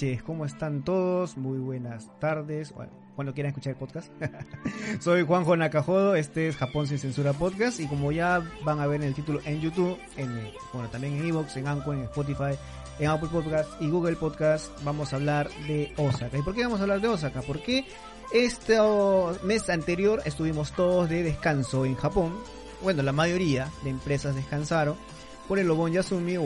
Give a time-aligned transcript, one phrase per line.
[0.00, 1.36] noches, ¿cómo están todos?
[1.36, 4.10] Muy buenas tardes, bueno, cuando quieran escuchar el podcast.
[5.00, 9.02] Soy Juanjo Nakajodo, este es Japón sin censura podcast y como ya van a ver
[9.02, 10.30] en el título en YouTube, en,
[10.72, 12.58] bueno, también en Evox, en Anchor, en Spotify,
[12.98, 16.38] en Apple Podcast y Google Podcast, vamos a hablar de Osaka.
[16.38, 17.42] ¿Y por qué vamos a hablar de Osaka?
[17.42, 17.84] Porque
[18.32, 18.78] este
[19.44, 22.32] mes anterior estuvimos todos de descanso en Japón.
[22.82, 24.96] Bueno, la mayoría de empresas descansaron
[25.50, 26.44] por el Obon Yasumi o,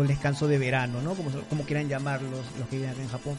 [0.00, 1.12] el descanso de verano, ¿no?
[1.12, 3.36] Como, como quieran llamarlos los que viven acá en Japón.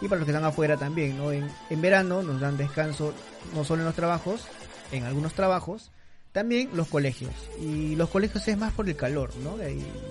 [0.00, 1.32] Y para los que están afuera también, ¿no?
[1.32, 1.50] En,
[1.82, 3.12] verano nos dan descanso
[3.52, 4.46] no solo en los trabajos,
[4.92, 5.90] en algunos trabajos,
[6.30, 7.32] también los colegios.
[7.60, 9.56] Y los colegios es más por el calor, ¿no?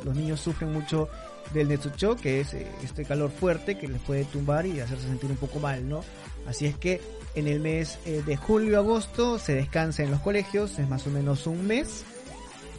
[0.03, 1.07] los niños sufren mucho
[1.53, 5.31] del Netsucho, que es eh, este calor fuerte que les puede tumbar y hacerse sentir
[5.31, 6.03] un poco mal, ¿no?
[6.47, 6.99] Así es que
[7.33, 11.47] en el mes eh, de julio-agosto se descansa en los colegios, es más o menos
[11.47, 12.03] un mes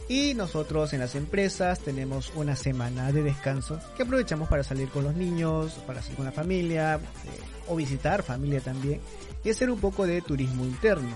[0.09, 5.03] y nosotros en las empresas tenemos una semana de descanso que aprovechamos para salir con
[5.03, 6.99] los niños, para salir con la familia, eh,
[7.67, 8.99] o visitar familia también,
[9.43, 11.15] y hacer un poco de turismo interno.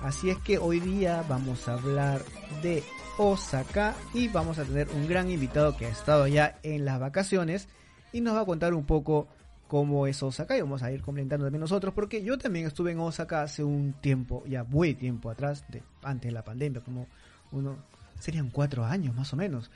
[0.00, 2.22] Así es que hoy día vamos a hablar
[2.62, 2.82] de
[3.18, 7.68] Osaka y vamos a tener un gran invitado que ha estado ya en las vacaciones
[8.12, 9.28] y nos va a contar un poco
[9.68, 13.00] cómo es Osaka y vamos a ir comentando también nosotros porque yo también estuve en
[13.00, 17.06] Osaka hace un tiempo, ya muy tiempo atrás, de, antes de la pandemia, como
[17.52, 17.76] uno
[18.22, 19.70] serían cuatro años más o menos.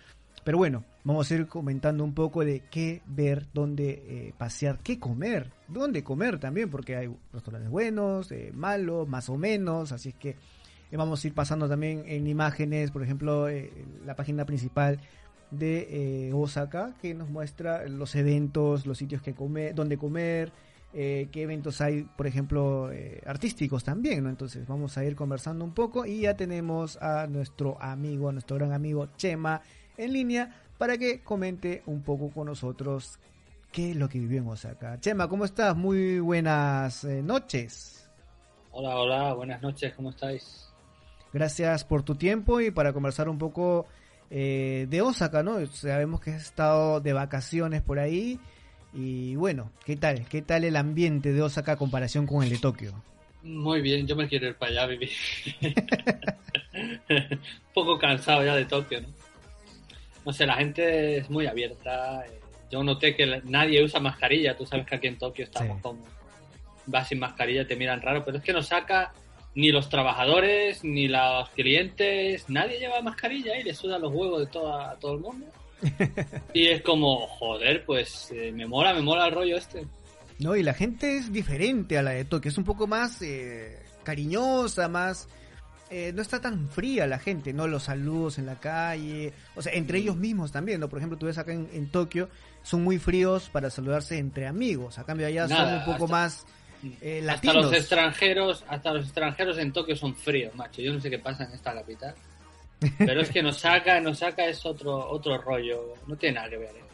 [0.44, 5.00] Pero bueno, vamos a ir comentando un poco de qué ver, dónde eh, pasear, qué
[5.00, 10.14] comer, dónde comer también, porque hay restaurantes buenos, eh, malos, más o menos, así es
[10.14, 13.48] que eh, vamos a ir pasando también en imágenes, por ejemplo,
[14.04, 15.00] la página principal
[15.50, 20.52] de Osaka, que nos muestra los eventos, los sitios que comer, dónde comer,
[20.92, 24.30] eh, qué eventos hay, por ejemplo, eh, artísticos también, ¿no?
[24.30, 28.56] Entonces vamos a ir conversando un poco y ya tenemos a nuestro amigo, a nuestro
[28.56, 29.60] gran amigo Chema
[29.96, 33.18] en línea para que comente un poco con nosotros
[33.72, 34.98] qué es lo que vivimos acá.
[35.00, 35.76] Chema, ¿cómo estás?
[35.76, 38.08] Muy buenas eh, noches.
[38.70, 40.72] Hola, hola, buenas noches, ¿cómo estáis?
[41.32, 43.86] Gracias por tu tiempo y para conversar un poco
[44.28, 45.64] de Osaka, ¿no?
[45.66, 48.40] Sabemos que has estado de vacaciones por ahí
[48.96, 50.26] y bueno, ¿qué tal?
[50.26, 52.94] ¿Qué tal el ambiente de Osaka a comparación con el de Tokio?
[53.42, 55.10] Muy bien, yo me quiero ir para allá a vivir.
[57.10, 57.40] Un
[57.74, 59.08] poco cansado ya de Tokio, ¿no?
[60.24, 62.24] No sé, la gente es muy abierta.
[62.26, 62.40] Eh,
[62.70, 64.56] yo noté que nadie usa mascarilla.
[64.56, 66.02] Tú sabes que aquí en Tokio estamos como...
[66.86, 69.12] Vas sin mascarilla, te miran raro, pero es que no saca
[69.54, 74.46] ni los trabajadores, ni los clientes, nadie lleva mascarilla y le suda los huevos de
[74.46, 75.46] toda, todo el mundo
[76.54, 79.86] y es como, joder, pues eh, me mola, me mola el rollo este.
[80.38, 83.78] No, y la gente es diferente a la de Tokio, es un poco más eh,
[84.04, 85.28] cariñosa, más...
[85.88, 87.68] Eh, no está tan fría la gente, ¿no?
[87.68, 90.88] Los saludos en la calle, o sea, entre ellos mismos también, ¿no?
[90.88, 92.28] Por ejemplo, tú ves acá en, Tokio,
[92.64, 96.44] son muy fríos para saludarse entre amigos, a cambio allá son un poco más
[96.82, 97.28] latinos.
[97.28, 100.82] Hasta los extranjeros, hasta los extranjeros en Tokio son fríos, macho.
[100.82, 102.16] Yo no sé qué pasa en esta capital.
[102.98, 105.94] Pero es que nos saca, nos saca es otro, otro rollo.
[106.06, 106.76] No tiene nada que ver.
[106.76, 106.84] ¿eh?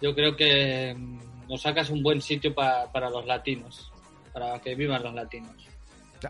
[0.00, 3.90] Yo creo que mm, nos sacas un buen sitio para los latinos,
[4.32, 5.52] para que vivan los latinos.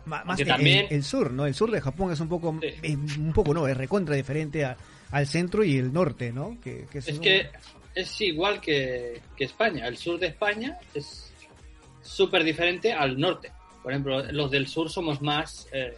[0.06, 1.46] Más que también el, sur, ¿no?
[1.46, 5.62] El sur de Japón es un poco, un poco no, es recontra diferente al centro
[5.64, 6.58] y el norte, ¿no?
[6.62, 7.50] Que, es que
[7.94, 9.86] es igual que, España.
[9.86, 11.32] El sur de España es
[12.00, 13.52] súper diferente al norte.
[13.82, 15.94] Por ejemplo, los del sur somos más eh,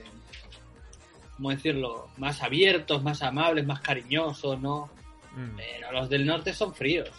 [1.37, 2.09] ¿cómo decirlo?
[2.17, 4.91] Más abiertos, más amables, más cariñosos, ¿no?
[5.37, 5.57] Mm.
[5.57, 7.11] Pero los del norte son fríos.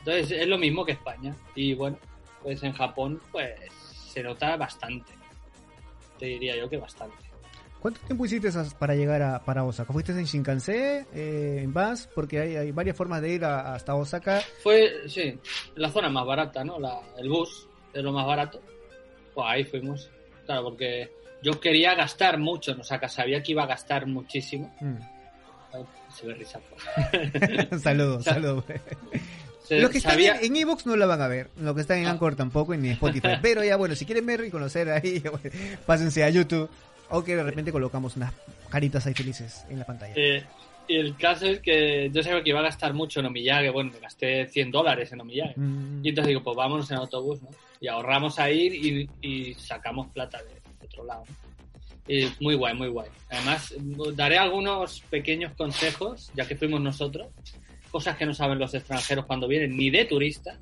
[0.00, 1.34] Entonces es lo mismo que España.
[1.54, 1.98] Y bueno,
[2.42, 3.50] pues en Japón pues
[4.08, 5.12] se nota bastante.
[6.18, 7.16] Te diría yo que bastante.
[7.80, 8.48] ¿Cuánto tiempo hiciste
[8.78, 9.92] para llegar a para Osaka?
[9.92, 12.08] ¿Fuiste en Shinkansen, eh, en bus?
[12.14, 14.40] Porque hay, varias formas de ir hasta Osaka.
[14.62, 15.36] Fue, sí,
[15.74, 16.78] la zona más barata, ¿no?
[16.78, 18.60] La, el bus es lo más barato.
[19.34, 20.08] Pues ahí fuimos.
[20.46, 21.10] Claro, porque
[21.42, 24.72] yo quería gastar mucho en Osaka, sabía que iba a gastar muchísimo.
[24.80, 24.96] Mm.
[26.14, 26.60] se ve risa.
[27.82, 28.64] saludos, saludos.
[29.70, 32.10] Los que están en Evox no la van a ver, los que están en ah.
[32.10, 33.36] Anchor tampoco, ni en Spotify.
[33.42, 35.22] Pero ya bueno, si quieren ver y conocer ahí,
[35.86, 36.68] pásense a YouTube.
[37.14, 38.32] O que de repente colocamos unas
[38.70, 40.14] caritas ahí felices en la pantalla.
[40.16, 40.42] Eh,
[40.88, 43.90] y el caso es que yo sabía que iba a gastar mucho en Omiyage, bueno,
[43.92, 45.52] me gasté 100 dólares en Omiyage.
[45.56, 46.06] Mm.
[46.06, 47.50] Y entonces digo, pues vámonos en autobús, ¿no?
[47.80, 50.61] Y ahorramos a ir y, y sacamos plata de,
[51.04, 51.24] lado.
[52.40, 53.08] Muy guay, muy guay.
[53.30, 53.74] Además,
[54.14, 57.28] daré algunos pequeños consejos, ya que fuimos nosotros,
[57.90, 60.58] cosas que no saben los extranjeros cuando vienen, ni de turista.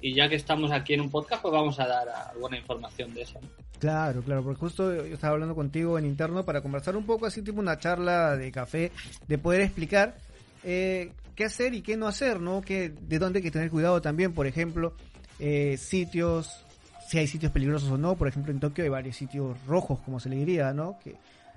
[0.00, 3.22] Y ya que estamos aquí en un podcast, pues vamos a dar alguna información de
[3.22, 3.38] eso.
[3.78, 7.42] Claro, claro, porque justo yo estaba hablando contigo en interno para conversar un poco, así
[7.42, 8.92] tipo una charla de café,
[9.26, 10.16] de poder explicar
[10.64, 12.60] eh, qué hacer y qué no hacer, ¿no?
[12.60, 14.94] Que, de dónde hay que tener cuidado también, por ejemplo,
[15.38, 16.66] eh, sitios,
[17.10, 18.14] si hay sitios peligrosos o no.
[18.16, 20.96] Por ejemplo, en Tokio hay varios sitios rojos, como se le diría, ¿no?
[21.02, 21.16] Que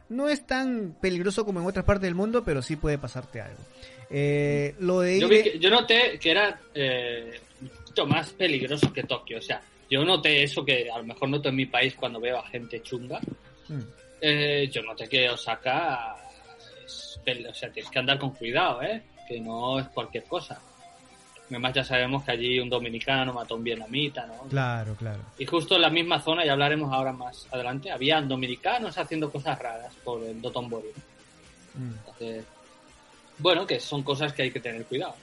[0.09, 3.59] no es tan peligroso como en otras partes del mundo, pero sí puede pasarte algo.
[4.09, 7.39] Eh, lo de Yo, que- yo noté que era eh,
[7.87, 9.37] mucho más peligroso que Tokio.
[9.37, 12.37] O sea, yo noté eso que a lo mejor noto en mi país cuando veo
[12.39, 13.19] a gente chunga.
[13.69, 13.79] Mm,
[14.25, 16.15] Eh, yo noté que Osaka
[16.85, 17.19] es
[17.49, 19.03] o sea, tienes que andar con cuidado, ¿eh?
[19.27, 20.59] Que no es cualquier cosa.
[21.49, 24.43] Además ya sabemos que allí un dominicano mató a un vietnamita, ¿no?
[24.49, 25.21] Claro, claro.
[25.37, 29.59] Y justo en la misma zona, y hablaremos ahora más adelante, habían dominicanos haciendo cosas
[29.59, 30.87] raras por el Dotonbori.
[31.75, 32.45] Mm, Entonces,
[33.37, 35.15] bueno, que son cosas que hay que tener cuidado.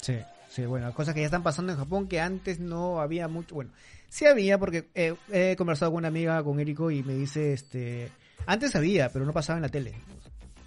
[0.00, 0.18] sí,
[0.48, 3.56] sí, bueno, cosas que ya están pasando en Japón que antes no había mucho.
[3.56, 3.70] Bueno,
[4.08, 8.10] sí había porque eh, he conversado con una amiga, con Eriko, y me dice, este,
[8.46, 9.94] antes había, pero no pasaba en la tele.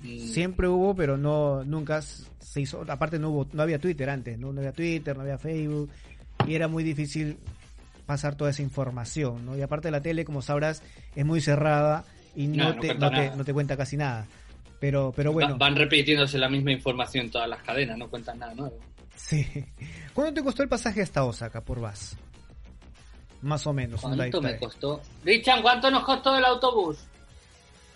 [0.02, 2.86] Mm, Siempre hubo, pero no nunca se hizo.
[2.88, 5.90] Aparte no hubo, no había Twitter antes, no, no había Twitter, no había Facebook
[6.48, 7.38] y era muy difícil
[8.06, 9.58] pasar toda esa información, ¿no?
[9.58, 10.82] Y aparte la tele, como sabrás,
[11.16, 12.06] es muy cerrada
[12.36, 14.26] y no, te, cuenta no, te, no te cuenta casi nada.
[14.80, 18.54] Pero, pero bueno, Van repitiéndose la misma información en todas las cadenas, no cuentan nada
[18.56, 18.80] nuevo.
[19.16, 19.46] sí.
[20.14, 22.16] ¿Cuánto te costó el pasaje hasta Osaka por VAS?
[23.42, 24.02] Más o menos.
[24.02, 25.02] ¿Cuánto me costó?
[25.24, 26.98] Richard, ¿cuánto nos costó el autobús?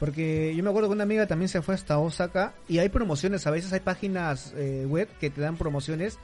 [0.03, 3.47] Porque yo me acuerdo que una amiga también se fue hasta Osaka y hay promociones,
[3.47, 6.19] a veces hay páginas eh, web que te dan promociones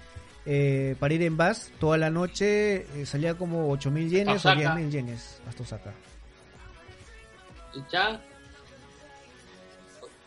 [0.45, 4.75] eh, para ir en bus toda la noche, eh, salía como 8.000 yenes o Osaka.
[4.75, 5.93] 10.000 yenes hasta Osaka.
[7.73, 8.19] Richard,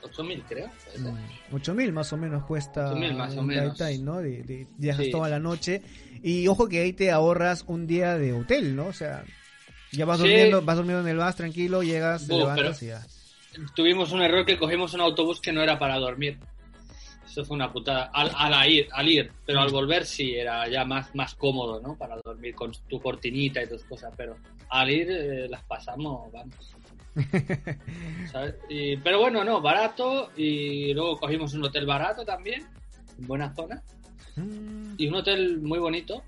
[0.03, 0.71] 8.000 creo.
[0.87, 1.13] puede ser.
[1.13, 3.77] Mm, 8.000 más o menos cuesta 8.000 más o menos.
[3.79, 4.21] daitai, ¿no?
[4.23, 5.11] De, de- viajas Sí.
[5.11, 5.83] toda la noche
[6.23, 8.87] y ojo que ahí te ahorras un día de hotel, ¿no?
[8.87, 9.25] O sea,
[9.91, 10.23] ya vas Sí.
[10.27, 13.05] durmiendo, vas durmiendo en el bus tranquilo, llegas, te Bu, levantas y ya.
[13.75, 16.39] Tuvimos un error que cogimos un autobús que no era para dormir.
[17.27, 18.11] Eso fue una putada.
[18.13, 21.97] Al, al ir, al ir, pero al volver sí era ya más, más cómodo, ¿no?
[21.97, 24.37] Para dormir con tu cortinita y tus cosas, pero
[24.69, 26.75] al ir eh, las pasamos, vamos.
[28.31, 28.55] ¿Sabes?
[28.69, 32.67] Y- pero bueno, no, barato y luego cogimos un hotel barato también,
[33.19, 33.83] en buena zona,
[34.35, 36.23] Mm, y un hotel muy bonito.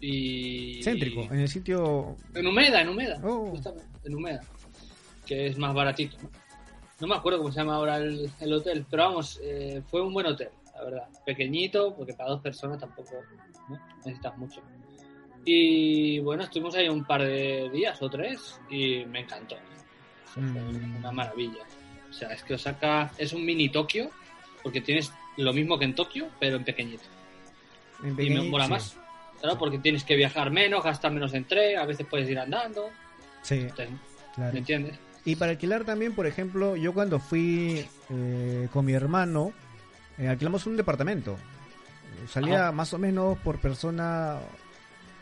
[0.00, 0.80] Y...
[0.84, 2.16] Céntrico, en el sitio...
[2.34, 3.18] En Humeda, en Humeda.
[3.24, 3.50] Oh.
[3.50, 4.40] Justamente, en Humeda.
[5.26, 6.16] Que es más baratito.
[6.22, 6.30] ¿no?
[7.00, 10.14] No me acuerdo cómo se llama ahora el, el hotel, pero vamos, eh, fue un
[10.14, 11.08] buen hotel, la verdad.
[11.26, 13.10] Pequeñito, porque para dos personas tampoco
[13.68, 13.78] ¿no?
[13.98, 14.62] necesitas mucho.
[15.44, 19.56] Y bueno, estuvimos ahí un par de días o tres y me encantó.
[20.24, 20.96] Fue Mm.
[20.96, 21.64] una maravilla.
[22.08, 24.10] O sea, es que Osaka es un mini Tokio,
[24.62, 27.04] porque tienes lo mismo que en Tokio, pero en pequeñito.
[28.02, 28.96] en Y me mola más.
[29.40, 32.88] Claro, porque tienes que viajar menos, gastar menos en tren, a veces puedes ir andando.
[33.42, 33.90] Sí, Entonces,
[34.34, 34.52] claro.
[34.54, 34.98] ¿Me entiendes?
[35.26, 39.52] Y para alquilar también, por ejemplo, yo cuando fui eh, con mi hermano,
[40.18, 41.32] eh, alquilamos un departamento.
[41.34, 42.72] Eh, Salía Ajá.
[42.72, 44.38] más o menos por persona,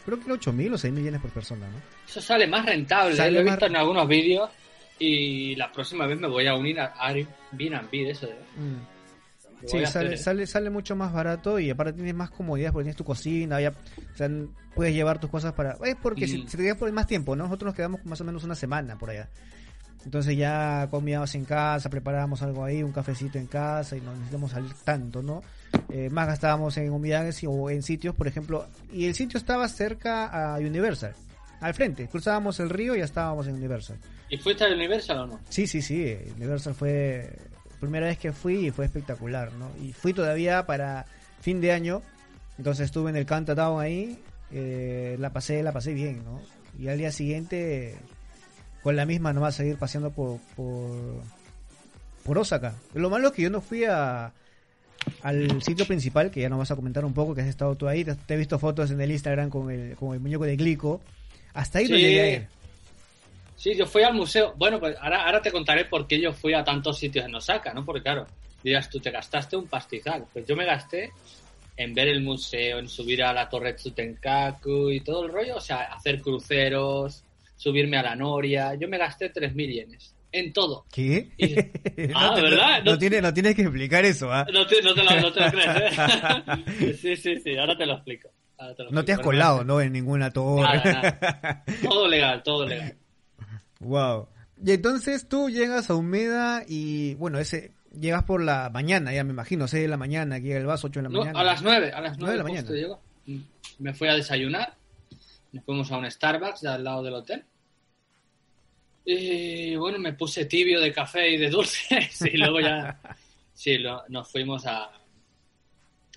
[0.04, 1.76] creo que era 8 mil o 6 mil yenes por persona, ¿no?
[2.06, 3.16] Eso sale más rentable.
[3.16, 4.50] Sale Lo he más- visto en algunos vídeos
[4.98, 8.26] y la próxima vez me voy a unir a Airbnb de eso.
[8.26, 8.36] ¿eh?
[9.62, 10.18] Lo voy Sí, sale, ¿eh?
[10.18, 13.70] sale, sale mucho más barato y aparte tienes más comodidad porque tienes tu cocina, ya,
[13.70, 14.28] o sea,
[14.74, 15.78] puedes llevar tus cosas para...
[15.82, 16.48] Es porque si, Mm.
[16.48, 17.44] si te quedas por más tiempo, ¿no?
[17.44, 19.30] Nosotros nos quedamos más o menos una semana por allá.
[20.04, 24.50] Entonces ya comíamos en casa, preparábamos algo ahí, un cafecito en casa y no necesitamos
[24.50, 25.42] salir tanto, ¿no?
[25.90, 29.66] Eh, más gastábamos en unidades y- o en sitios, por ejemplo, y el sitio estaba
[29.68, 31.14] cerca a Universal,
[31.60, 33.96] al frente, cruzábamos el río y ya estábamos en Universal.
[34.28, 35.40] ¿Y fuiste al Universal o no?
[35.48, 36.16] Sí, sí, sí.
[36.36, 37.30] Universal fue
[37.80, 39.70] primera vez que fui y fue espectacular, ¿no?
[39.82, 41.06] Y fui todavía para
[41.40, 42.02] fin de año,
[42.58, 44.18] entonces estuve en el countdown ahí,
[44.52, 46.40] eh, la pasé, la pasé bien, ¿no?
[46.78, 47.96] Y al día siguiente
[48.84, 51.20] con la misma nomás seguir paseando por por,
[52.22, 52.74] por Osaka.
[52.94, 54.32] Lo malo es que yo no fui a
[55.22, 57.88] al sitio principal, que ya nos vas a comentar un poco, que has estado tú
[57.88, 60.56] ahí, te, te he visto fotos en el Instagram con el, con el muñeco de
[60.56, 61.00] Glico.
[61.52, 62.02] Hasta ahí no Sí.
[62.02, 62.46] llegué a ir.
[63.56, 64.54] Sí, yo fui al museo.
[64.56, 67.72] Bueno, pues ahora, ahora te contaré por qué yo fui a tantos sitios en Osaka,
[67.74, 67.84] ¿no?
[67.84, 68.26] Porque claro,
[68.62, 70.24] dirás, tú te gastaste un pastizal.
[70.32, 71.10] Pues yo me gasté
[71.76, 75.60] en ver el museo, en subir a la torre Tsutenkaku y todo el rollo, o
[75.60, 77.23] sea, hacer cruceros,
[77.56, 78.74] subirme a la Noria.
[78.74, 80.14] Yo me gasté 3.000 yenes.
[80.32, 80.84] En todo.
[80.92, 81.28] ¿Qué?
[81.36, 81.54] Y-
[82.14, 82.82] Ah, te- ¿verdad?
[82.84, 84.44] No, No- tiene, no tienes que explicar eso, ¿ah?
[84.52, 86.94] No te, no te lo, no te lo crees, ¿eh?
[87.00, 88.28] Sí, sí, sí, ahora te lo explico.
[88.58, 89.80] Ahora te lo No te has colado, ¿no?
[89.80, 90.62] En ninguna torre.
[90.62, 91.64] Nada, nada.
[91.82, 92.96] Todo legal, todo legal.
[93.80, 94.26] wow.
[94.64, 99.30] Y entonces tú llegas a Humeda y, bueno, ese llegas por la mañana, ya me
[99.30, 101.40] imagino, 6 de la mañana, aquí el bus 8 de la No, mañana.
[101.40, 102.70] a las 9, a las 9 Nueve de la mañana.
[102.70, 103.00] llego.
[103.26, 103.38] Mm.
[103.78, 104.74] Me fui a desayunar.
[105.54, 107.44] Nos fuimos a un Starbucks de al lado del hotel.
[109.04, 112.20] Y bueno, me puse tibio de café y de dulces.
[112.32, 113.00] y luego ya.
[113.52, 114.90] Sí, lo- nos fuimos a,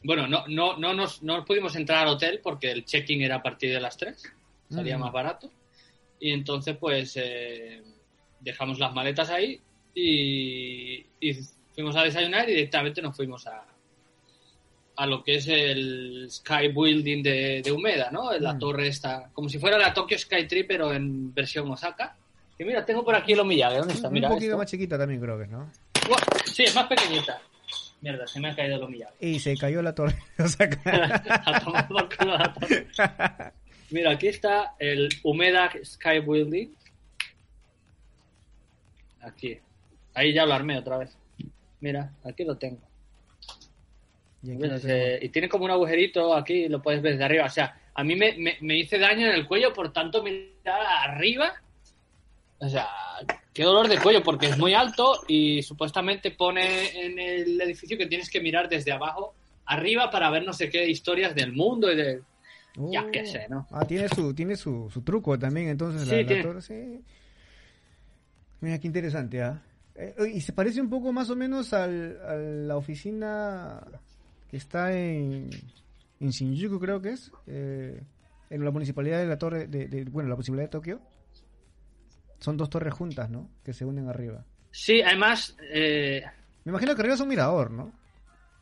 [0.03, 3.43] bueno, no, no, no, nos, no pudimos entrar al hotel porque el check-in era a
[3.43, 4.23] partir de las 3,
[4.69, 5.01] salía Mm.
[5.01, 5.51] más barato.
[6.19, 7.83] Y entonces, pues, eh,
[8.39, 9.61] dejamos las maletas ahí
[9.93, 11.33] y, y
[11.75, 13.65] fuimos a desayunar y directamente nos fuimos a,
[14.97, 18.31] a lo que es el Sky Building de, de Humeda, ¿no?
[18.39, 18.59] La Mm.
[18.59, 22.15] torre esta, como si fuera la Tokyo Sky Tree, pero en versión Osaka.
[22.59, 24.09] Y mira, tengo por aquí el Omiyage, ¿dónde está?
[24.09, 24.57] Mira un poquito esto.
[24.57, 25.71] más chiquita también creo que, ¿no?
[26.45, 27.39] Sí, es más pequeñita.
[28.01, 29.13] Mierda, se me ha caído el Omiyage.
[29.19, 30.15] Y se cayó la torre.
[30.39, 30.67] O sea,
[31.45, 32.87] A tomar por culo la torre.
[33.91, 36.69] Mira, aquí está el Humeda Sky Building.
[39.21, 39.59] Aquí.
[40.13, 41.15] Ahí ya lo armé otra vez.
[41.81, 42.79] Mira, aquí lo tengo.
[44.43, 44.51] Y.
[44.85, 47.45] Eh, tiene como un agujerito aquí, lo puedes ver desde arriba.
[47.45, 50.81] O sea, a mí me, me, me hice daño en el cuello, por tanto mirar
[51.09, 51.53] arriba.
[52.59, 52.87] O sea,
[53.53, 58.07] qué dolor de cuello, porque es muy alto y supuestamente pone en el edificio que
[58.07, 61.95] tienes que mirar desde abajo arriba para ver no sé qué historias del mundo y
[61.97, 62.21] de...
[62.91, 63.11] ya Oh.
[63.11, 63.67] qué sé, ¿no?
[63.71, 66.43] Ah, tiene su, tiene su, su truco también, entonces Sí, la, la tiene.
[66.43, 67.01] torre, sí.
[68.61, 69.61] Mira qué interesante, ¿ah?
[69.95, 73.81] Eh, y se parece un poco más o menos al, a la oficina
[74.49, 75.49] que está en,
[76.19, 78.01] en Shinjuku, creo que es, eh,
[78.49, 81.01] en la municipalidad de la torre, de, de- bueno, la municipalidad de Tokio.
[82.39, 83.49] Son dos torres juntas, ¿no?
[83.65, 84.45] Que se unen arriba.
[84.71, 86.21] Sí, además, eh,
[86.65, 87.91] Me imagino que arriba es un mirador, ¿no?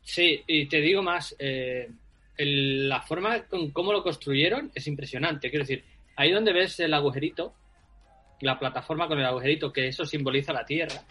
[0.07, 1.89] sí, y te digo más, eh,
[2.37, 5.49] el- la forma con cómo lo construyeron es impresionante.
[5.49, 5.83] Quiero decir,
[6.15, 7.53] ahí donde ves el agujerito,
[8.41, 11.03] la plataforma con el agujerito, que eso simboliza la tierra,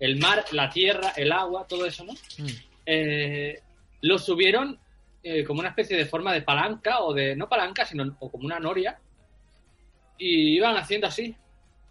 [0.00, 2.12] el mar, la tierra, el agua, todo eso, ¿no?
[2.12, 2.46] Mm.
[2.86, 3.60] Eh,
[4.02, 4.78] lo subieron
[5.22, 8.44] eh, como una especie de forma de palanca, o de, no palanca, sino o como
[8.44, 8.98] una noria,
[10.16, 11.34] y iban haciendo así,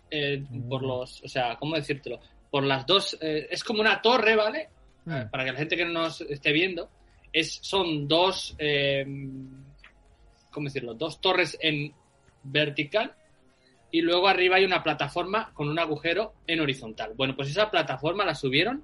[0.09, 0.69] eh, Mm.
[0.69, 2.19] por los, o sea, ¿cómo decírtelo?
[2.49, 4.69] Por las dos, eh, es como una torre, ¿vale?
[5.05, 5.29] Mm.
[5.29, 6.89] Para que la gente que no nos esté viendo,
[7.33, 8.55] es, son dos,
[10.49, 10.93] ¿cómo decirlo?
[10.93, 11.93] Dos torres en
[12.43, 13.13] vertical
[13.91, 17.13] y luego arriba hay una plataforma con un agujero en horizontal.
[17.15, 18.83] Bueno, pues esa plataforma la subieron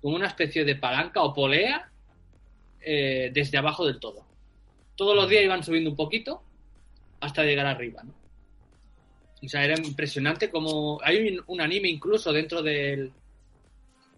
[0.00, 1.90] como una especie de palanca o polea
[2.84, 4.26] eh, desde abajo del todo.
[4.96, 6.42] Todos los días iban subiendo un poquito
[7.20, 8.14] hasta llegar arriba, ¿no?
[9.42, 11.00] O sea, era impresionante como...
[11.02, 13.12] Hay un, anime incluso dentro del,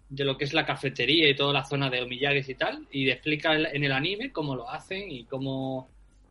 [0.09, 3.09] de lo que es la cafetería y toda la zona de Omiyages y tal, y
[3.09, 5.89] explica en el anime cómo lo hacen y cómo...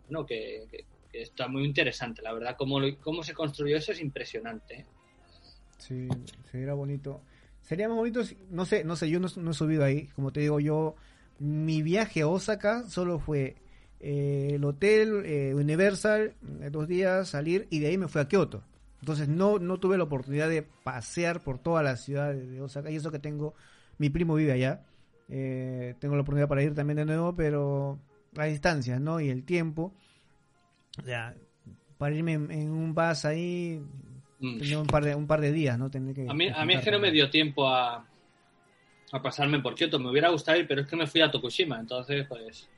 [0.08, 0.64] Bueno, que,
[1.12, 2.56] está muy interesante, la verdad.
[2.56, 4.74] Cómo, lo- cómo se construyó eso es impresionante.
[4.74, 4.86] ¿eh?
[5.78, 6.08] Sí,
[6.50, 7.20] sería bonito.
[7.62, 10.60] Sería más bonito, no sé, no sé, yo no he subido ahí, como te digo,
[10.60, 10.94] yo,
[11.38, 13.56] mi viaje a Osaka solo fue
[14.00, 18.28] eh, el hotel, eh, Universal, eh, dos días, salir, y de ahí me fui a
[18.28, 18.62] Kioto.
[19.00, 22.96] Entonces no, no tuve la oportunidad de pasear por toda la ciudad de, Osaka, y
[22.96, 23.54] eso que tengo,
[23.98, 24.84] mi primo vive allá,
[25.28, 27.98] eh, tengo la oportunidad para ir también de nuevo, pero
[28.36, 29.20] a distancias, ¿no?
[29.20, 29.92] Y el tiempo,
[30.98, 31.34] o sea,
[31.98, 33.82] para irme en, en un bus ahí,
[34.38, 34.58] Mm.
[34.58, 35.90] tendría un par de, un par de días, ¿no?
[35.90, 38.04] Tendría que A mí, a mí es que no me dio tiempo a,
[39.12, 39.98] a pasarme por Kioto.
[39.98, 42.68] Me hubiera gustado ir, pero es que me fui a Tokushima, entonces pues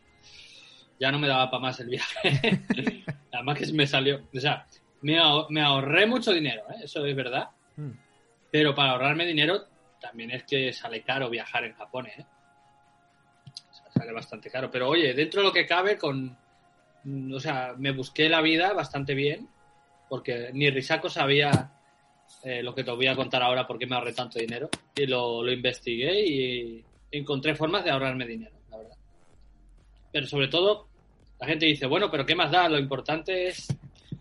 [1.01, 2.61] ya no me daba para más el viaje.
[3.33, 4.67] Además que me salió, o sea,
[5.03, 6.81] me, ahor- me ahorré mucho dinero, ¿eh?
[6.85, 7.93] eso es verdad, Mm.
[8.51, 9.67] pero para ahorrarme dinero
[10.01, 12.27] también es que sale caro viajar en Japón, ¿eh?
[13.71, 14.69] O sea, sale bastante caro.
[14.71, 16.37] Pero oye, dentro de lo que cabe con...
[17.33, 19.49] O sea, me busqué la vida bastante bien,
[20.09, 21.71] porque ni Risako sabía
[22.45, 24.69] eh, lo que te voy a contar ahora porque me ahorré tanto dinero.
[24.95, 28.97] Y lo, lo investigué y encontré formas de ahorrarme dinero, la verdad.
[30.13, 30.89] Pero sobre todo,
[31.41, 32.69] la gente dice, bueno, pero ¿qué más da?
[32.69, 33.69] Lo importante es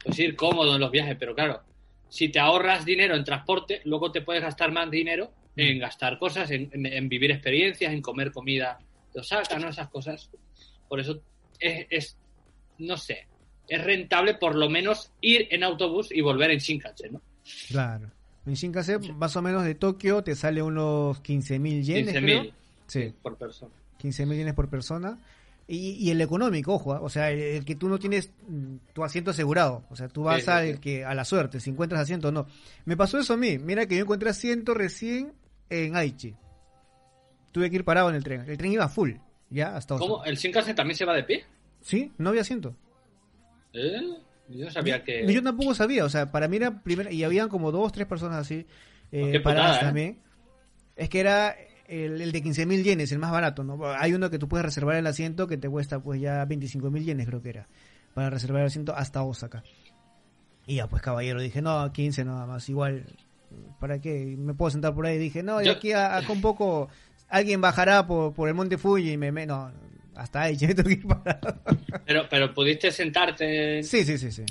[0.03, 1.15] pues, ir cómodo en los viajes.
[1.19, 1.61] Pero claro,
[2.09, 6.51] si te ahorras dinero en transporte, luego te puedes gastar más dinero en gastar cosas,
[6.51, 8.77] en, vivir experiencias, en comer comida
[9.11, 9.69] de Osaka, ¿no?
[9.69, 10.29] Esas cosas.
[10.87, 11.19] Por eso
[11.59, 12.17] es, es,
[12.77, 13.27] no sé,
[13.67, 17.21] es rentable por lo menos ir en autobús y volver en Shinkansen, ¿no?
[17.69, 18.11] Claro.
[18.45, 22.43] En Shinkansen, más o menos de Tokio, te sale unos 15.000 yenes, creo.
[22.43, 22.53] 15.000
[22.87, 23.73] Sí, por persona.
[24.01, 25.19] 15.000 yenes por persona.
[25.69, 27.01] Y, y el económico, ojo, ¿ah?
[27.01, 29.83] o sea, el, el que tú no tienes mm, tu asiento asegurado.
[29.89, 30.79] O sea, tú vas Sí, sí, al sí.
[30.79, 32.47] que a la suerte, si encuentras asiento o no.
[32.85, 33.57] Me pasó eso a mí.
[33.57, 35.33] Mira que yo encontré asiento recién
[35.69, 36.35] en Aichi.
[37.51, 38.45] Tuve que ir parado en el tren.
[38.47, 39.15] El tren iba full,
[39.49, 39.97] ya, hasta.
[39.97, 40.23] ¿Cómo?
[40.23, 41.43] ¿El Shinkansen también se va de pie?
[41.81, 42.73] Sí, no había asiento.
[43.73, 43.99] ¿Eh?
[44.49, 45.31] Yo no sabía que...
[45.31, 48.37] Yo tampoco sabía, o sea, para mí era primera, y habían como dos, tres personas
[48.39, 48.65] así
[49.11, 49.85] eh, paradas putada, ¿eh?
[49.85, 50.17] también.
[50.95, 51.55] Es que era
[51.87, 53.77] el, el de 15.000 yenes, el más barato, ¿no?
[53.97, 57.27] Hay uno que tú puedes reservar el asiento que te cuesta pues ya 25.000 yenes
[57.27, 57.67] creo que era,
[58.13, 59.63] para reservar el asiento hasta Osaka.
[60.65, 63.05] Y ya pues caballero, dije, no, 15 nada más, igual,
[63.79, 64.35] ¿para qué?
[64.37, 66.89] Me puedo sentar por ahí, dije, no, de Yo- aquí a, acá un poco,
[67.29, 69.31] alguien bajará por, por el monte Fuji y me...
[69.31, 69.71] me- no,
[70.17, 71.59] hasta ahí, ya me tengo que ir parado.
[72.05, 73.77] Pero, pero pudiste sentarte.
[73.79, 74.43] en- Sí, sí, sí, sí.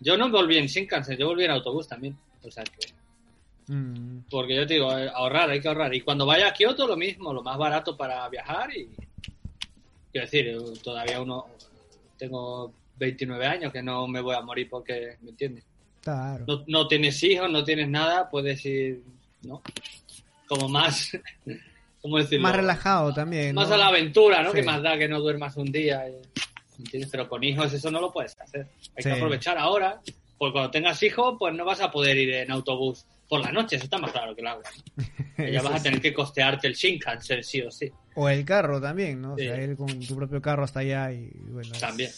[0.00, 2.16] Yo no volví en Shinkansen, yo volví en autobús también.
[2.42, 3.72] O sea que.
[3.72, 5.94] Mm, Porque yo te digo, eh, ahorrar, hay que ahorrar.
[5.94, 8.74] Y cuando vaya a Kioto, lo mismo, lo más barato para viajar.
[8.76, 8.88] Y.
[10.12, 11.46] Quiero decir, eh, todavía uno.
[12.18, 15.16] Tengo 29 años que no me voy a morir porque.
[15.22, 15.64] ¿Me entiendes?
[16.02, 16.44] claro.
[16.48, 19.02] No, no tienes hijos, no tienes nada, puedes ir.
[19.42, 19.62] ¿No?
[20.48, 21.12] Como más.
[22.02, 22.42] ¿Cómo decirlo?
[22.44, 23.54] Más relajado también.
[23.54, 23.74] Más ¿no?
[23.74, 24.50] a la aventura, ¿no?
[24.50, 24.56] Sí.
[24.58, 26.04] Que más da que no duermas un día.
[26.78, 27.10] ¿Entiendes?
[27.10, 28.66] Pero con hijos eso no lo puedes hacer.
[28.96, 29.10] Hay Sí.
[29.10, 30.00] que aprovechar ahora.
[30.38, 33.76] Porque cuando tengas hijos, pues no vas a poder ir en autobús por la noche.
[33.76, 34.62] Eso está más claro que el agua.
[35.52, 37.90] Ya vas a tener que costearte el Shinkansen, sí o sí.
[38.14, 39.32] O el carro también, ¿no?
[39.34, 41.72] O sea, ir con tu propio carro hasta allá y bueno.
[41.72, 42.10] es- También.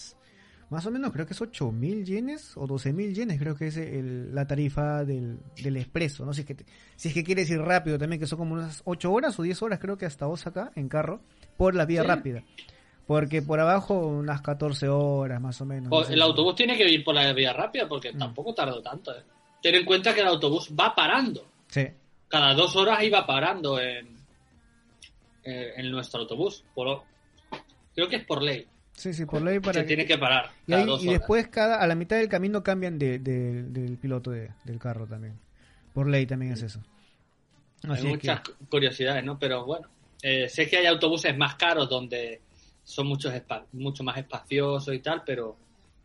[0.72, 4.34] Más o menos creo que es 8.000 yenes o 12.000 yenes, creo que es el-
[4.34, 6.32] la tarifa del, del expreso, ¿no?
[6.32, 6.64] Si es, que te-
[6.96, 9.60] si es que quieres ir rápido también, que son como unas 8 horas o 10
[9.62, 11.20] horas creo que hasta Osaka en carro,
[11.56, 12.08] por la vía Sí.
[12.08, 12.42] rápida.
[13.06, 15.90] Porque por abajo unas 14 horas más o menos.
[15.90, 16.14] Pues no sé.
[16.14, 18.18] el autobús tiene que ir por la vía rápida porque Mm.
[18.18, 19.12] tampoco tardó tanto.
[19.12, 19.22] ¿eh?
[19.62, 21.46] Ten en cuenta que el autobús va parando.
[21.68, 21.86] Sí,
[22.28, 24.16] Cada dos horas iba parando en,
[25.44, 26.64] eh, en nuestro autobús.
[26.74, 27.02] Por,
[27.94, 28.66] creo que es por ley.
[28.92, 30.50] Sí, sí, por ley para Se tiene que parar.
[30.66, 34.50] Y, ahí- después cada a la mitad del camino cambian de, de- del piloto de-
[34.64, 35.38] del carro también.
[35.92, 36.80] Por ley también es eso.
[37.84, 39.38] Hay Así muchas que- curiosidades, ¿no?
[39.38, 39.88] Pero bueno,
[40.22, 42.40] eh, sé que hay autobuses más caros donde
[42.84, 43.32] son muchos
[43.72, 45.56] mucho más espaciosos y tal, pero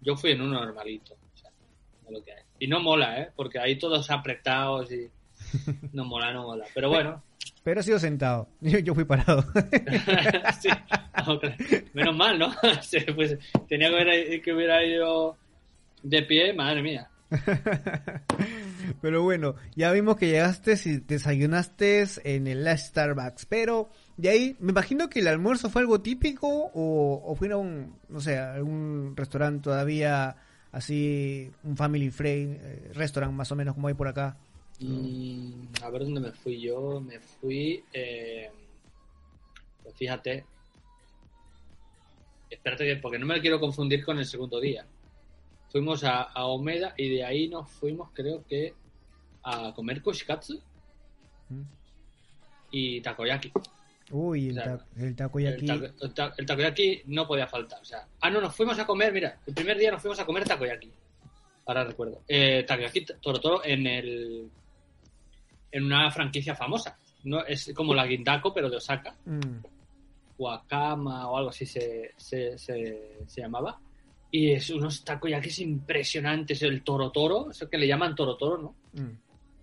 [0.02, 1.14] yo fui en uno normalito.
[1.14, 1.52] o sea,
[2.06, 2.42] es lo que hay.
[2.60, 3.32] Y no mola, ¿eh?
[3.36, 5.10] Porque ahí todos apretados y
[5.94, 6.66] no mola, no mola.
[6.74, 7.22] Pero bueno,
[7.68, 8.48] Pero he sido sentado.
[8.62, 9.42] Yo, yo fui parado.
[10.62, 10.70] sí,
[11.28, 11.56] no, claro.
[11.94, 12.54] menos mal, ¿no?
[12.82, 15.36] Sí, pues, tenía que haber, que hubiera ido
[16.02, 17.10] de pie, madre mía.
[19.02, 23.46] Pero bueno, ya vimos que llegaste y desayunaste en el Last Starbucks.
[23.48, 27.58] Pero de ahí, me imagino que el almuerzo fue algo típico o, o fue a
[27.58, 30.38] un, no sé, algún restaurante todavía
[30.72, 34.38] así, un family friend, eh, restaurant más o menos como hay por acá.
[34.80, 37.00] Mm, a ver dónde me fui yo.
[37.02, 37.84] Me fui.
[37.94, 38.50] eh,
[39.84, 40.46] pues fíjate.
[42.50, 44.86] Espérate, que, porque no me quiero confundir con el segundo día.
[45.70, 48.74] Fuimos a, a Omeda y de ahí nos fuimos, creo que,
[49.44, 50.62] a comer kushikatsu
[51.50, 51.62] ¿Mm?
[52.72, 53.52] y takoyaki.
[54.12, 54.78] Uy, el, Claro.
[54.78, 55.70] ta- el takoyaki.
[55.70, 57.82] El, ta- el ta- el takoyaki no podía faltar.
[57.82, 60.26] O sea, ah, no, nos fuimos a comer, mira, el primer día nos fuimos a
[60.26, 60.90] comer takoyaki.
[61.66, 62.22] Ahora recuerdo.
[62.30, 64.50] Eh, takoyaki Toro Toro en el
[65.72, 66.98] en una franquicia famosa.
[67.24, 69.16] No, es como la Guindaco, pero de Osaka.
[69.26, 69.58] Mm,
[70.38, 73.80] Wakama o algo así se, se, se, se llamaba.
[74.30, 76.62] Y es unos takoyakis impresionantes.
[76.62, 78.76] El Toro Toro, eso que le llaman Toro Toro, ¿no?
[79.02, 79.18] mm.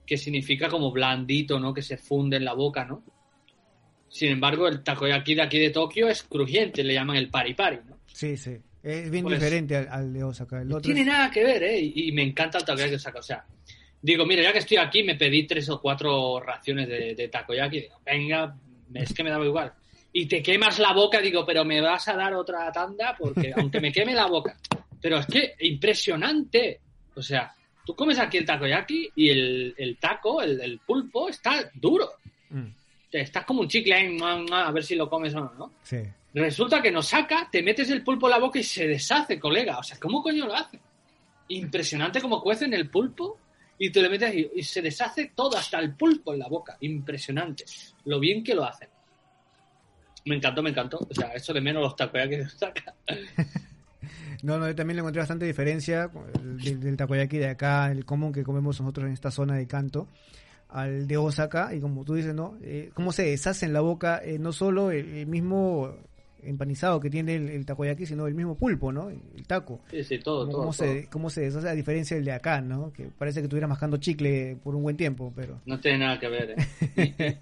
[0.07, 1.73] que significa como blandito, ¿no?
[1.73, 3.03] Que se funde en la boca, ¿no?
[4.09, 7.79] Sin embargo, el takoyaki de aquí de Tokio es crujiente, le llaman el pari pari,
[7.89, 7.99] ¿no?
[8.07, 8.57] Sí, sí.
[8.83, 10.61] Es bien Pues- diferente al, al de Osaka.
[10.61, 11.81] El No otro tiene es- nada que ver, ¿eh?
[11.81, 13.19] Y, y me encanta el takoyaki de Osaka.
[13.19, 13.45] O sea,
[14.05, 17.81] digo, mira, ya que estoy aquí, me pedí tres o cuatro raciones de, de takoyaki.
[17.81, 18.55] Digo, venga,
[18.93, 19.73] es que me daba igual.
[20.13, 23.81] Y te quemas la boca, digo, pero me vas a dar otra tanda porque aunque
[23.81, 24.57] me queme la boca.
[25.01, 26.81] Pero es que impresionante.
[27.17, 27.55] O sea,
[27.87, 32.11] tú comes aquí el takoyaki y el, el taco, el, el pulpo, está duro.
[32.51, 32.67] Mm,
[33.11, 34.19] Estás como un chicle ahí,
[34.53, 35.73] a ver si lo comes o no, ¿no?
[35.83, 35.99] sí.
[36.35, 39.79] Resulta que nos saca, te metes el pulpo en la boca y se deshace, colega.
[39.79, 40.81] O sea, ¿cómo coño lo hace?
[41.47, 43.39] Impresionante como cuecen el pulpo
[43.79, 46.77] y te lo metes y, y se deshace todo, hasta el pulpo en la boca.
[46.81, 47.65] Impresionante.
[48.05, 48.89] Lo bien que lo hacen.
[50.25, 51.07] Me encantó, me encantó.
[51.09, 52.95] O sea, eso de menos los takoyaki de Osaka.
[54.43, 56.11] No, no, yo también le encontré bastante diferencia
[56.45, 60.07] el del, takoyaki de acá, el común que comemos nosotros en esta zona de Kanto,
[60.69, 61.75] al de Osaka.
[61.75, 62.59] Y como tú dices, ¿no?
[62.61, 65.97] Eh, cómo se deshace en la boca eh, no solo el mismo
[66.47, 69.11] empanizado que tiene el, el takoyaki, sino el mismo pulpo, ¿no?
[69.11, 69.81] El taco.
[69.91, 70.61] Sí, sí, todo, Cómo, todo.
[70.61, 70.87] cómo todo.
[70.87, 72.93] se, cómo se deshace a diferencia del de acá, ¿no?
[72.93, 75.61] Que parece que estuviera mascando chicle por un buen tiempo, pero...
[75.67, 77.39] No tiene nada que ver, ¿eh?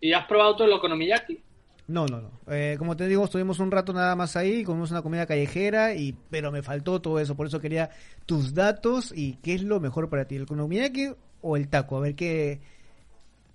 [0.00, 1.40] ¿Y, y has probado todo el okonomiyaki?
[1.88, 2.30] No, no, no.
[2.48, 6.14] Eh, como te digo, estuvimos un rato nada más ahí, comimos una comida callejera, y
[6.28, 7.34] pero me faltó todo eso.
[7.34, 7.88] Por eso quería
[8.26, 11.96] tus datos y qué es lo mejor para ti, el konomiyaki o el taco.
[11.96, 12.60] A ver qué,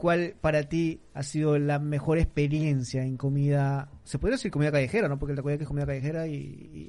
[0.04, 3.90] cuál para ti ha sido la mejor experiencia en comida.
[4.04, 5.18] Se puede decir comida callejera, ¿no?
[5.18, 6.36] Porque el takoyaki es comida callejera y,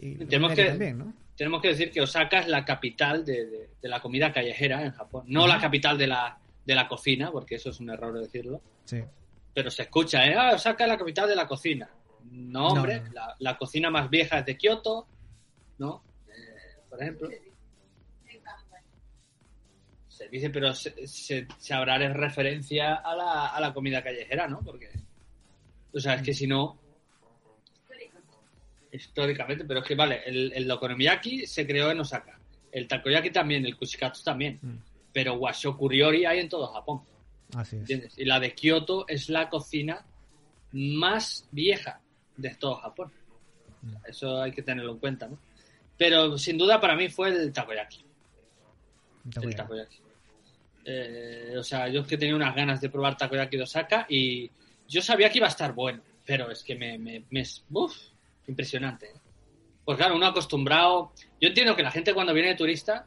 [0.02, 1.14] y- Tenemos que- también, ¿no?
[1.36, 4.90] tenemos que decir que Osaka es la capital de, de- de la comida callejera en
[4.90, 5.22] Japón.
[5.28, 8.60] No la capital de la, de la cocina, porque eso es un error decirlo.
[8.84, 9.00] Sí.
[9.54, 10.34] Pero se escucha, ¿eh?
[10.36, 11.88] Ah, Osaka es la capital de la cocina.
[12.32, 13.12] No, hombre, No, no.
[13.14, 15.06] La, la cocina más vieja es de Kioto,
[15.78, 16.02] ¿no?
[16.26, 17.28] Eh, por ejemplo.
[20.14, 24.60] Se dice, pero se, se, se habrá referencia a la, a la comida callejera, ¿no?
[24.60, 24.88] Porque,
[25.92, 26.78] o sea, es que si no,
[28.92, 32.38] históricamente, pero es que vale, el, el okonomiyaki se creó en Osaka,
[32.70, 34.76] el takoyaki también, el kushikatsu también, Mm.
[35.12, 37.02] pero washoku ryori hay en todo Japón,
[37.56, 37.80] Así es.
[37.80, 38.18] ¿entiendes?
[38.18, 40.04] Y la de Kioto es la cocina
[40.72, 42.00] más vieja
[42.36, 43.12] de todo Japón.
[43.82, 43.94] Mm.
[44.08, 45.38] Eso hay que tenerlo en cuenta, ¿no?
[45.96, 48.04] Pero sin duda para mí fue el takoyaki.
[49.42, 49.98] El takoyaki.
[50.84, 54.50] Eh, o sea, yo es que tenía unas ganas de probar takoyaki de Osaka y
[54.88, 57.96] yo sabía que iba a estar bueno, pero es que me, me, me- uf,
[58.46, 59.12] impresionante.
[59.84, 61.12] Pues claro, uno acostumbrado.
[61.40, 63.06] Yo entiendo que la gente cuando viene de turista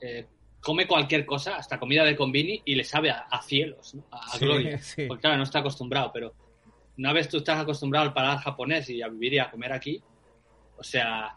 [0.00, 0.26] eh,
[0.60, 4.04] come cualquier cosa, hasta comida de combini, y le sabe a, a cielos, ¿no?
[4.10, 4.78] a, a Sí, gloria.
[4.82, 5.06] sí.
[5.06, 6.34] Porque claro, no está acostumbrado, pero
[6.98, 10.02] una vez tú estás acostumbrado al paladar japonés y a vivir y a comer aquí,
[10.76, 11.36] o sea,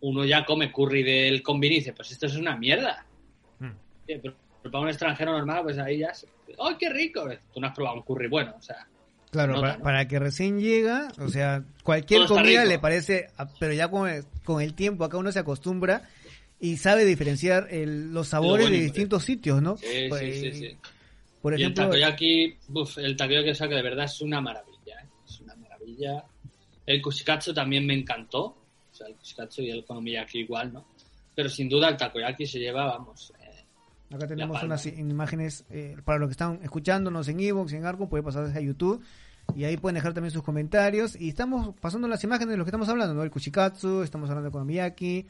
[0.00, 3.06] uno ya come curry del combini y dice, pues esto es una mierda.
[3.58, 3.70] Mm.
[4.06, 4.34] Pero
[4.70, 6.12] para un extranjero normal, pues ahí ya...
[6.58, 7.24] ¡Ay, qué rico!
[7.52, 8.86] Tú no has probado un curry bueno, o sea...
[9.30, 9.82] Claro, nota, para, ¿no?
[9.84, 14.24] para que recién llega, o sea, cualquier comida le parece, ah, pero ya con el,
[14.44, 16.02] con el tiempo acá uno se acostumbra
[16.60, 19.78] y sabe diferenciar el- los sabores bueno de distintos sitios, ¿no?
[19.78, 20.76] Sí, Pues, sí, sí, sí.
[21.40, 25.08] Por y el ejemplo, takoyaki, uf, el takoyaki Osaka de verdad es una maravilla, ¿eh?
[25.26, 26.24] es una maravilla.
[26.84, 28.56] El kushikatsu también me encantó, o
[28.94, 30.86] sea, el kushikatsu y el konomiyaki igual, ¿no?
[31.34, 33.32] Pero sin duda el takoyaki se lleva, vamos,
[34.12, 38.22] acá tenemos unas imágenes eh, para los que están escuchándonos en Evox, en Arco, puede
[38.22, 39.02] pasar a YouTube
[39.56, 42.70] y ahí pueden dejar también sus comentarios y estamos pasando las imágenes de lo que
[42.70, 43.22] estamos hablando, ¿no?
[43.22, 45.26] El kushikatsu, estamos hablando de Konomiyaki.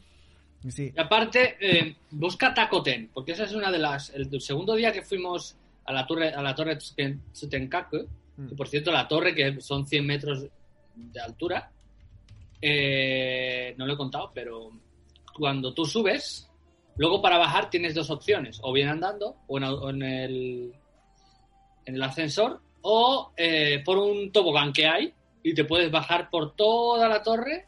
[0.69, 0.93] Sí.
[0.95, 4.11] Y aparte, eh, busca Takoten, porque esa es una de las.
[4.11, 8.49] El, el segundo día que fuimos a la torre, a la torre Tsutenkaku, Mm.
[8.49, 10.47] que por cierto, la torre, que son 100 metros
[10.95, 11.71] de altura,
[12.61, 14.71] eh, no lo he contado, pero
[15.35, 16.49] cuando tú subes,
[16.97, 20.75] luego para bajar tienes dos opciones: o bien andando, o en, o en el,
[21.85, 26.55] en el ascensor, o eh, por un tobogán que hay, y te puedes bajar por
[26.55, 27.67] toda la torre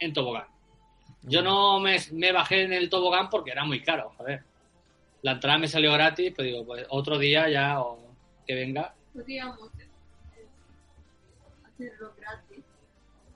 [0.00, 0.46] en tobogán.
[1.22, 4.44] Yo no me, me bajé en el tobogán porque era muy caro, joder.
[5.22, 7.98] La entrada me salió gratis, pero digo, pues otro día ya o
[8.46, 8.94] que venga.
[9.14, 10.46] podríamos eh,
[11.64, 12.62] hacerlo gratis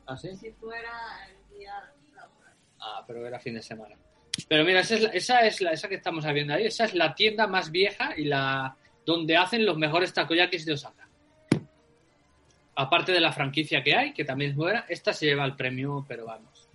[0.07, 0.37] ¿Ah, sí?
[0.37, 0.91] si fuera
[1.31, 1.73] el día
[2.15, 2.55] laboral.
[2.79, 3.97] Ah, pero era fin de semana.
[4.47, 6.67] Pero mira, esa es, la, esa es la esa que estamos viendo ahí.
[6.67, 11.09] Esa es la tienda más vieja y la donde hacen los mejores takoyakis de Osaka.
[12.77, 16.05] Aparte de la franquicia que hay, que también es buena, esta se lleva el premio,
[16.07, 16.69] pero vamos.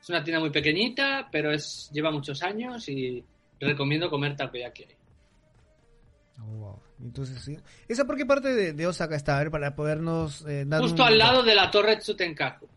[0.00, 3.24] Es una tienda muy pequeñita, pero es lleva muchos años y
[3.58, 4.96] recomiendo comer takoyaki ahí.
[6.42, 6.82] Oh, wow.
[7.02, 7.56] Entonces, sí.
[7.88, 9.36] ¿Esa por qué parte de, de Osaka está?
[9.36, 12.68] A ver, para podernos eh, dar Justo un- al lado de la torre Tsutenkaku.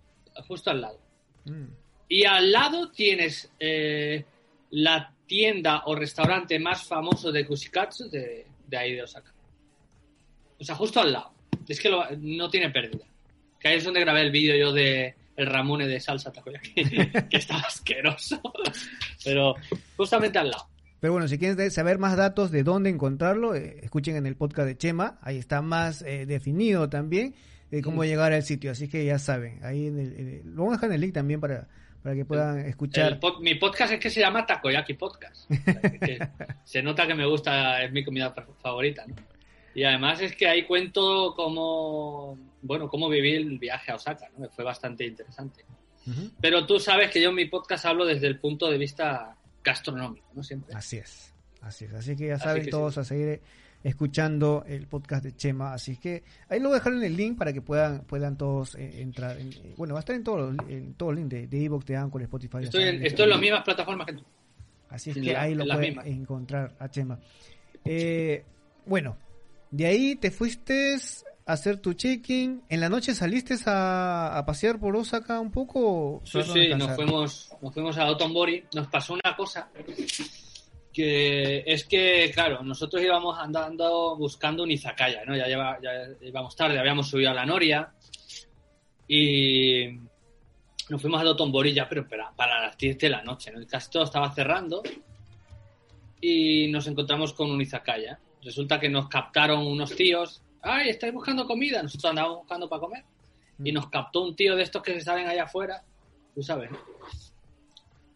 [0.47, 0.99] Justo al lado.
[1.45, 1.65] Mm.
[2.13, 4.23] Y al lado tienes eh,
[4.71, 9.34] la tienda o restaurante más famoso de kushikatsu de, de ahí de Osaka.
[10.60, 11.32] O sea, justo al lado.
[11.67, 13.06] Es que lo- no tiene pérdida.
[13.60, 16.73] Que ahí es donde grabé el vídeo yo de el Ramune de salsa takoyaki,
[17.30, 18.39] que estaba asqueroso.
[19.23, 19.56] Pero
[19.97, 20.67] justamente al lado.
[20.99, 24.67] Pero bueno, si quieren saber más datos de dónde encontrarlo, eh, escuchen en el podcast
[24.67, 27.34] de Chema, ahí está más eh, definido también
[27.71, 28.06] de cómo Mm.
[28.06, 30.76] llegar al sitio, así que ya saben, ahí en el, en el- lo vamos a
[30.78, 31.67] dejar en el link también para,
[32.04, 33.13] para que puedan escuchar.
[33.13, 35.50] El pod- mi podcast es que se llama Takoyaki Podcast.
[35.50, 36.20] O sea, que- que
[36.66, 39.16] se nota que me gusta, es mi comida fa- favorita, ¿no?
[39.76, 44.48] Y además es que ahí cuento cómo, bueno, cómo viví el viaje a Osaka, ¿no?
[44.48, 45.66] Que fue bastante interesante.
[46.06, 46.30] Ujú.
[46.39, 50.28] Pero tú sabes que yo en mi podcast hablo desde el punto de vista gastronómico,
[50.36, 50.44] ¿no?
[50.44, 50.76] Siempre.
[50.76, 53.42] Así es, así es, así que ya saben todos a seguir
[53.84, 57.38] escuchando el podcast de Chema, así que ahí lo voy a dejar en el link
[57.38, 60.56] para que puedan puedan todos eh, entrar, en- eh, bueno, va a estar en todos
[60.69, 62.58] en todos los links de, de Evox, de Anchor, Spotify.
[62.63, 63.41] Estoy en, estoy en las todo.
[63.41, 64.24] mismas plataformas que tú.
[64.89, 66.06] Así es que la- ahí lo pueden mismas.
[66.08, 67.19] encontrar a Chema.
[67.84, 68.43] Eh,
[68.86, 69.17] bueno,
[69.72, 70.96] de ahí te fuiste
[71.46, 72.62] a hacer tu check-in.
[72.69, 76.22] ¿En la noche saliste a, a pasear por Osaka un poco?
[76.24, 78.63] Sí, sí, nos fuimos, nos fuimos a Otonbori.
[78.76, 79.67] Nos pasó una cosa
[80.93, 85.36] que es que, claro, nosotros íbamos andando buscando un izakaya, ¿no?
[85.36, 87.91] Ya, lleva, ya íbamos tarde, habíamos subido a la Noria
[89.08, 89.88] y
[90.89, 93.65] nos fuimos a Otonbori ya, pero para, para las 10 de la noche, ¿no?
[93.67, 94.84] Casi todo estaba cerrando
[96.21, 98.19] y nos encontramos con un izakaya.
[98.41, 100.41] Resulta que nos captaron unos tíos.
[100.62, 101.82] ¡Ay, estáis buscando comida!
[101.82, 103.03] Nosotros andábamos buscando para comer
[103.63, 105.84] y nos captó un tío de estos que se salen allá afuera,
[106.34, 106.69] tú sabes.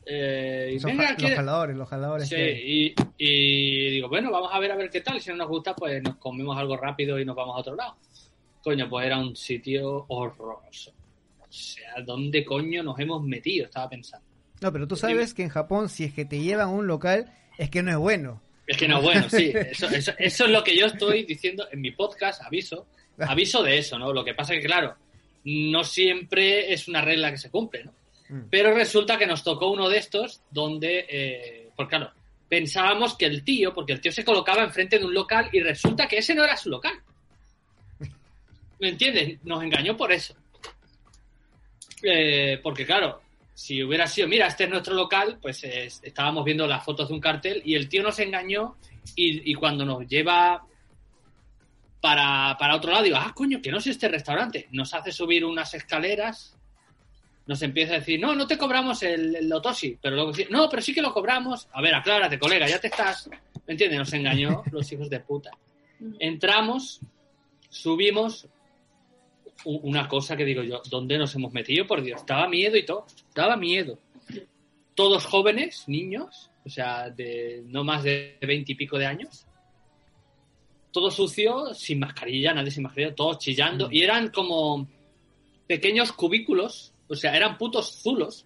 [0.10, 2.30] Eh, y Los, venga, ja- ¿quiere- los jaladores, los jaladores.
[2.30, 5.20] Sí, que- y, y digo, bueno, vamos a ver a ver qué tal.
[5.20, 7.96] Si no nos gusta, pues nos comemos algo rápido y nos vamos a otro lado.
[8.64, 10.92] Coño, pues era un sitio horroroso.
[11.40, 13.66] O sea, ¿dónde coño nos hemos metido?
[13.66, 14.26] Estaba pensando.
[14.62, 17.32] No, pero tú sabes que en Japón, si es que te llevan a un local,
[17.58, 18.42] es que no es bueno.
[18.66, 21.80] Es que no, bueno, sí, eso, eso, eso es lo que yo estoy diciendo en
[21.80, 22.88] mi podcast, aviso,
[23.20, 24.12] aviso de eso, ¿no?
[24.12, 24.96] Lo que pasa es que, claro,
[25.46, 27.94] no siempre es una regla que se cumple, ¿no?
[28.30, 28.42] Mm.
[28.50, 32.12] Pero resulta que nos tocó uno de estos donde, eh, pues claro,
[32.50, 36.08] pensábamos que el tío, porque el tío se colocaba enfrente de un local y resulta
[36.08, 36.94] que ese no era su local.
[38.80, 39.40] ¿Me entiendes?
[39.44, 40.36] Nos engañó por eso.
[42.04, 43.22] Eh, porque claro,
[43.54, 47.20] si hubiera sido, mira, este es nuestro local, pues estábamos viendo las fotos de un
[47.20, 48.78] cartel y el tío nos engañó
[49.16, 50.64] y, y cuando nos lleva
[52.02, 54.68] para, para otro lado, digo, ah, coño, que no es este restaurante.
[54.72, 56.57] Nos hace subir unas escaleras,
[57.48, 60.70] nos empieza a decir, no, no te cobramos el, el lotosi, pero luego dice, no,
[60.70, 61.68] pero sí que lo cobramos.
[61.72, 63.30] A ver, aclárate, colega, ya te estás,
[63.66, 64.00] ¿me entiendes?
[64.00, 65.52] Nos engañó los hijos de puta.
[66.20, 67.00] Entramos,
[67.70, 68.48] subimos,
[69.64, 71.88] una cosa que digo yo, ¿dónde nos hemos metido?
[71.88, 73.98] Por Dios, daba miedo y todo, daba miedo.
[74.94, 79.46] Todos jóvenes, niños, o sea, de no más de veinte y pico de años.
[80.92, 83.88] Todo sucio, sin mascarilla, nadie sin mascarilla, todos chillando.
[83.88, 83.94] Mm.
[83.94, 84.88] Y eran como
[85.68, 88.46] pequeños cubículos, o sea, eran putos zulos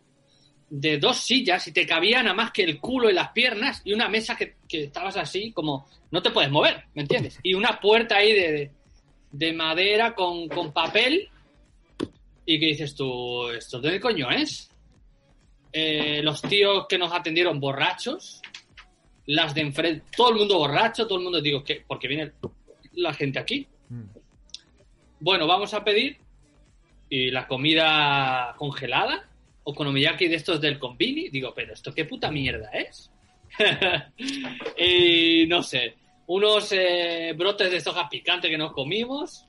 [0.70, 3.94] de dos sillas y te cabían a más que el culo y las piernas y
[3.94, 7.40] una mesa que, que estabas así como no te puedes mover, ¿me entiendes?
[7.44, 8.72] Y una puerta ahí de, de,
[9.32, 11.30] de madera con, con papel
[12.46, 14.70] y que dices tú, ¿esto de coño es?
[15.74, 18.42] Eh, los tíos que nos atendieron borrachos,
[19.26, 21.84] las de enfrente, todo el mundo borracho, todo el mundo digo, ¿qué?
[21.88, 22.32] ¿Por qué viene
[22.94, 23.68] la gente aquí?
[23.90, 24.04] Mm.
[25.20, 26.18] Bueno, vamos a pedir
[27.12, 29.30] y la comida congelada,
[29.64, 31.30] okonomiyaki de estos del convini.
[31.30, 33.12] Digo, pero esto qué puta mierda es.
[34.78, 35.94] y no sé,
[36.26, 39.46] unos eh, brotes de soja picante que nos comimos,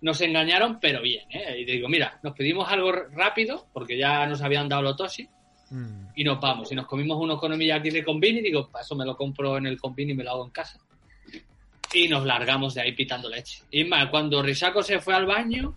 [0.00, 1.26] nos engañaron, pero bien.
[1.30, 1.58] ¿eh?
[1.58, 5.28] Y digo, mira, nos pedimos algo rápido, porque ya nos habían dado lo tosi,
[5.70, 6.08] Mm.
[6.16, 6.70] y nos vamos.
[6.72, 9.80] Y nos comimos un okonomiyaki de convini, digo, para eso me lo compro en el
[9.80, 10.80] convini y me lo hago en casa.
[11.92, 13.62] Y nos largamos de ahí pitando leche.
[13.70, 15.76] Y más, cuando Risako se fue al baño,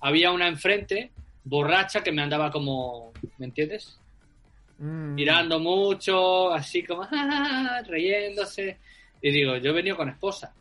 [0.00, 1.10] había una enfrente,
[1.44, 3.98] borracha, que me andaba como, ¿me entiendes?
[4.78, 5.14] Mm.
[5.14, 8.78] Mirando mucho, así como, "Ah", riéndose.
[9.20, 10.54] Y digo, yo he venido con esposa.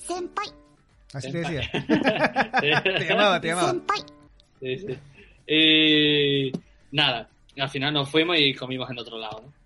[1.14, 1.70] Así te decía.
[2.84, 3.76] te llamaba, te llamaba.
[4.60, 4.98] Sí, sí.
[5.48, 6.52] Y
[6.92, 9.42] nada, al final nos fuimos y comimos en otro lado.
[9.42, 9.58] ¿no?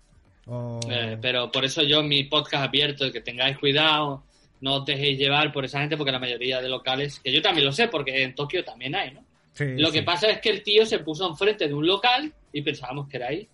[0.46, 0.80] Oh.
[0.90, 4.22] Eh, pero por eso yo mi podcast abierto, que tengáis cuidado,
[4.60, 7.66] no os dejéis llevar por esa gente, porque la mayoría de locales, que yo también
[7.66, 9.24] lo sé, porque en Tokio también hay, ¿no?
[9.52, 9.92] Sí, Lo sí.
[9.94, 13.16] que pasa es que el tío se puso enfrente de un local y pensábamos que
[13.18, 13.48] era ahí.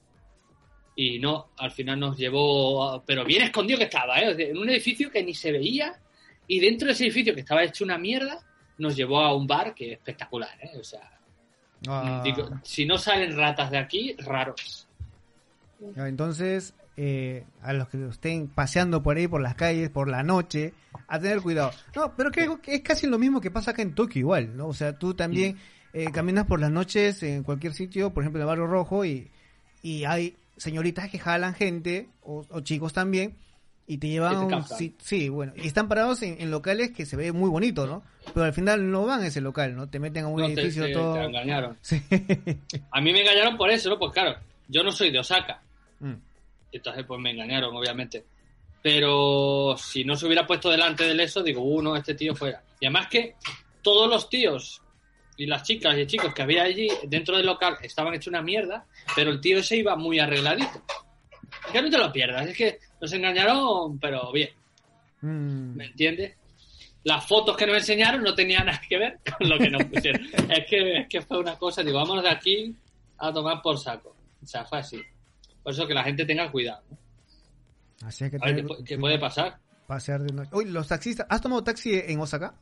[0.95, 4.35] Y no, al final nos llevó, a- pero bien escondido que estaba, ¿eh?
[4.51, 5.99] En un edificio que ni se veía
[6.47, 8.45] y dentro de ese edificio que estaba hecho una mierda,
[8.79, 10.77] nos llevó a un bar que es espectacular, ¿eh?
[10.79, 11.01] O sea,
[11.89, 12.21] Ah.
[12.25, 14.89] digo, si no salen ratas de aquí, raros.
[15.97, 20.75] Entonces, eh, a los que estén paseando por ahí, por las calles, por la noche,
[21.07, 21.71] a tener cuidado.
[21.95, 24.67] No, pero creo que es casi lo mismo que pasa acá en Tokio igual, ¿no?
[24.67, 25.57] O sea, tú también
[26.01, 29.31] eh, caminas por las noches en cualquier sitio, por ejemplo en el Barrio Rojo, y,
[29.83, 33.37] y hay señoritas que jalan gente, o, o chicos también,
[33.87, 37.17] y te llevan un si- Sí, bueno, y están parados en, en locales que se
[37.17, 38.03] ve muy bonito, ¿no?
[38.35, 39.89] Pero al final no van a ese local, ¿no?
[39.89, 41.15] Te meten a un No, edificio te- todo...
[41.15, 41.77] te engañaron.
[41.83, 42.03] Sí.
[42.91, 43.99] A mí me engañaron por eso, ¿no?
[43.99, 45.63] Pues claro, yo no soy de Osaka.
[46.01, 46.13] Mm.
[46.73, 48.25] Entonces, pues me engañaron, obviamente.
[48.83, 52.63] Pero si no se hubiera puesto delante del eso, digo, uh, no, este tío fuera.
[52.81, 53.35] Y además que
[53.83, 54.83] todos los tíos
[55.39, 58.85] y las chicas y chicos que había allí dentro del local estaban hechos una mierda,
[59.17, 60.83] pero el tío ese iba muy arregladito.
[61.73, 64.51] Que no te lo pierdas, es que nos engañaron, pero bien,
[65.21, 65.75] Mm.
[65.77, 66.37] ¿me entiendes?
[67.05, 70.21] Las fotos que nos enseñaron no tenían nada que ver con lo que nos pusieron.
[70.51, 72.77] es, que, es que fue una cosa, digo, vámonos de aquí
[73.19, 74.15] a tomar por saco.
[74.43, 75.01] O sea, fue así.
[75.63, 76.83] Por eso que la gente tenga cuidado.
[76.91, 78.09] ¿no?
[78.09, 79.59] Así es que A ver, ¿qué, tener- pu- qué puede pasar?
[79.87, 80.51] Pasear de noche.
[80.53, 81.27] Uy, los taxistas.
[81.31, 82.55] ¿Has tomado taxi en Osaka?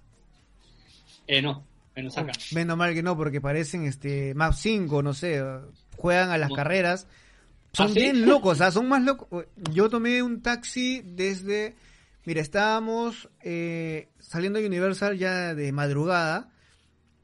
[1.27, 1.65] Eh, no,
[1.99, 5.43] Oh, menos mal que no, porque parecen este Map 5, no sé.
[5.97, 7.07] Juegan a las carreras.
[7.73, 8.01] Son ¿Ah, sí?
[8.01, 8.71] bien locos, ¿ah?
[8.71, 9.47] son más locos.
[9.73, 11.75] Yo tomé un taxi desde.
[12.27, 16.51] Mira, estábamos eh, saliendo de Universal ya de madrugada.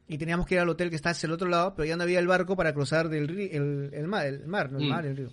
[0.08, 2.02] Y teníamos que ir al hotel que está hacia el otro lado, pero ya no
[2.02, 4.88] había el barco para cruzar del ri- el, el mar, el mar, no el Mm.
[4.88, 5.30] mar, el río.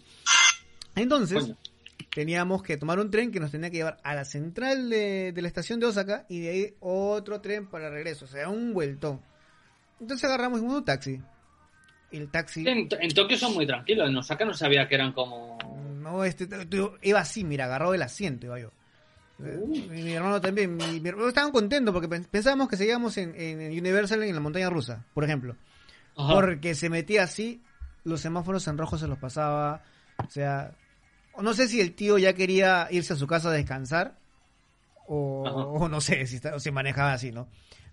[0.95, 1.51] Entonces.
[2.13, 5.41] Teníamos que tomar un tren que nos tenía que llevar a la central de, de
[5.41, 9.21] la estación de Osaka y de ahí otro tren para regreso, o sea, un vueltón.
[9.99, 11.21] Entonces agarramos un taxi.
[12.11, 14.09] El taxi, En, en Tokio son muy tranquilos.
[14.09, 15.57] En Osaka no sabía que eran como.
[16.01, 16.47] no, este,
[17.03, 18.71] iba así, mira, agarrado del asiento, iba yo.
[19.37, 19.67] Uh.
[19.67, 23.35] Mi, mi hermano también, mi, mi hermano estaban contentos porque pen- pensábamos que seguíamos en,
[23.39, 25.55] en Universal en la montaña rusa, por ejemplo.
[26.17, 26.33] Ajá.
[26.33, 27.61] Porque se metía así,
[28.03, 29.83] los semáforos en rojo se los pasaba.
[30.17, 30.71] O sea,
[31.41, 34.17] no sé si el tío ya quería irse a su casa a descansar.
[35.07, 37.47] O, no sé si está- o se manejaba así, ¿no?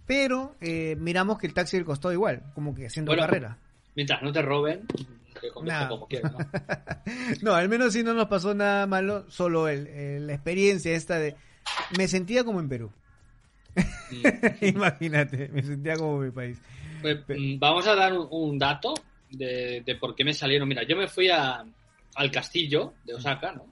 [0.06, 3.58] pero eh, miramos que el taxi le costó igual, como que haciendo Bueno, carrera.
[3.96, 4.86] Mientras no te roben,
[5.40, 5.88] que Nah.
[5.88, 6.38] como quieras, ¿no?
[7.42, 11.18] no, al menos sí no nos pasó nada malo, solo el- el- la experiencia esta
[11.18, 11.34] de...
[11.98, 12.92] Me sentía como en Perú.
[13.74, 14.26] Mm.
[14.66, 16.58] Imagínate, me sentía como en mi país.
[17.02, 18.94] Pues, mm, vamos a dar un, un dato
[19.30, 20.68] de, de por qué me salieron.
[20.68, 21.64] Mira, yo me fui a,
[22.16, 23.66] al castillo de Osaka, ¿no?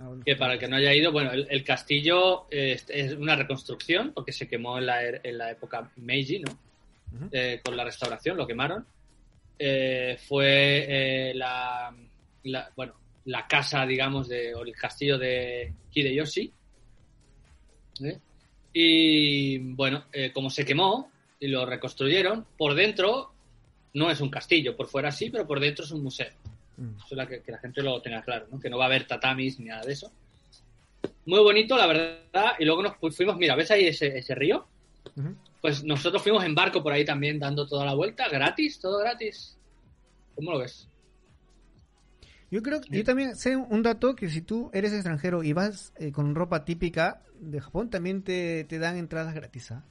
[0.00, 0.22] Ah, bueno.
[0.24, 4.12] Que para el que no haya ido, bueno, el, el castillo es, es una reconstrucción
[4.12, 6.58] porque se quemó en la, er- en la época Meiji, ¿no?
[7.32, 8.84] Eh, con la restauración, lo quemaron.
[9.58, 11.94] Eh, fue eh, la,
[12.44, 12.94] la- bueno,
[13.26, 16.52] la casa, digamos, de, o el castillo de Hideyoshi.
[18.04, 18.18] ¿eh?
[18.72, 23.32] Y bueno, eh, como se quemó y lo reconstruyeron, por dentro
[23.94, 26.28] no es un castillo, por fuera sí, pero por dentro es un museo.
[26.76, 26.96] Mm.
[27.04, 28.60] Eso es que, que la gente lo tenga claro, ¿no?
[28.60, 30.12] Que no va a haber tatamis ni nada de eso.
[31.24, 32.52] Muy bonito, la verdad.
[32.58, 34.66] Y luego nos fu- fuimos, mira, ¿ves ahí ese, ese río?
[35.60, 39.56] Pues nosotros fuimos en barco por ahí también dando toda la vuelta, gratis, todo gratis.
[40.34, 40.86] ¿Cómo lo ves?
[42.50, 45.92] Yo creo que yo también sé un dato que si tú eres extranjero y vas
[45.96, 49.72] eh, con ropa típica de Japón, también te, te dan entradas gratis.
[49.72, 49.82] ¿ah?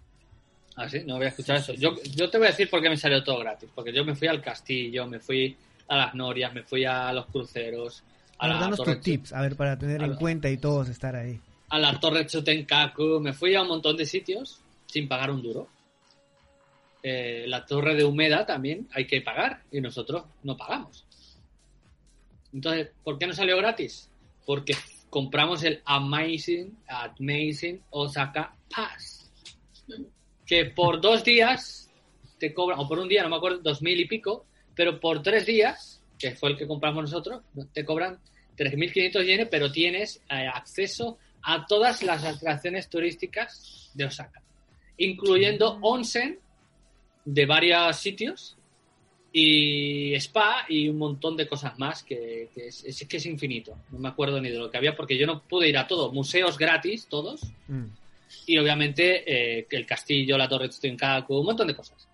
[0.77, 1.73] Ah, sí, no voy a escuchar eso.
[1.73, 3.69] Yo, yo te voy a decir por qué me salió todo gratis.
[3.75, 7.25] Porque yo me fui al castillo, me fui a las norias, me fui a los
[7.27, 8.03] cruceros,
[8.37, 11.15] a la, danos tus tips, a ver, para tener en la- cuenta y todos estar
[11.15, 11.39] ahí.
[11.69, 15.67] a la torre Chotenkaku, me fui a un montón de sitios sin pagar un duro.
[17.03, 21.05] Eh, la torre de Humeda también hay que pagar y nosotros no pagamos.
[22.53, 24.09] Entonces, ¿por qué no salió gratis?
[24.45, 24.75] Porque
[25.09, 29.31] compramos el Amazing, Amazing Osaka Pass.
[30.45, 31.91] Que por dos días
[32.39, 35.21] te cobran, o por un día, no me acuerdo, dos mil y pico, pero por
[35.21, 37.41] tres días, que fue el que compramos nosotros,
[37.73, 38.19] te cobran
[38.57, 44.41] 3.500 yenes, pero tienes eh, acceso a todas las atracciones turísticas de Osaka,
[44.97, 46.39] incluyendo onsen
[47.23, 48.57] de varios sitios
[49.31, 53.77] y spa y un montón de cosas más que, que es, es que es infinito.
[53.91, 56.11] No me acuerdo ni de lo que había porque yo no pude ir a todo.
[56.11, 57.41] Museos gratis, todos.
[57.67, 57.85] Mm.
[58.47, 62.07] Y obviamente eh, el castillo, la torre Tsutenkaku, un montón de cosas.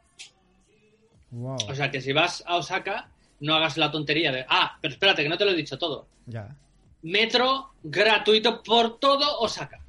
[1.31, 1.57] Wow.
[1.69, 5.23] O sea que si vas a Osaka, no hagas la tontería de, ah, pero espérate,
[5.23, 6.07] que no te lo he dicho todo.
[6.25, 6.55] ya.
[7.03, 9.79] Metro gratuito por todo Osaka.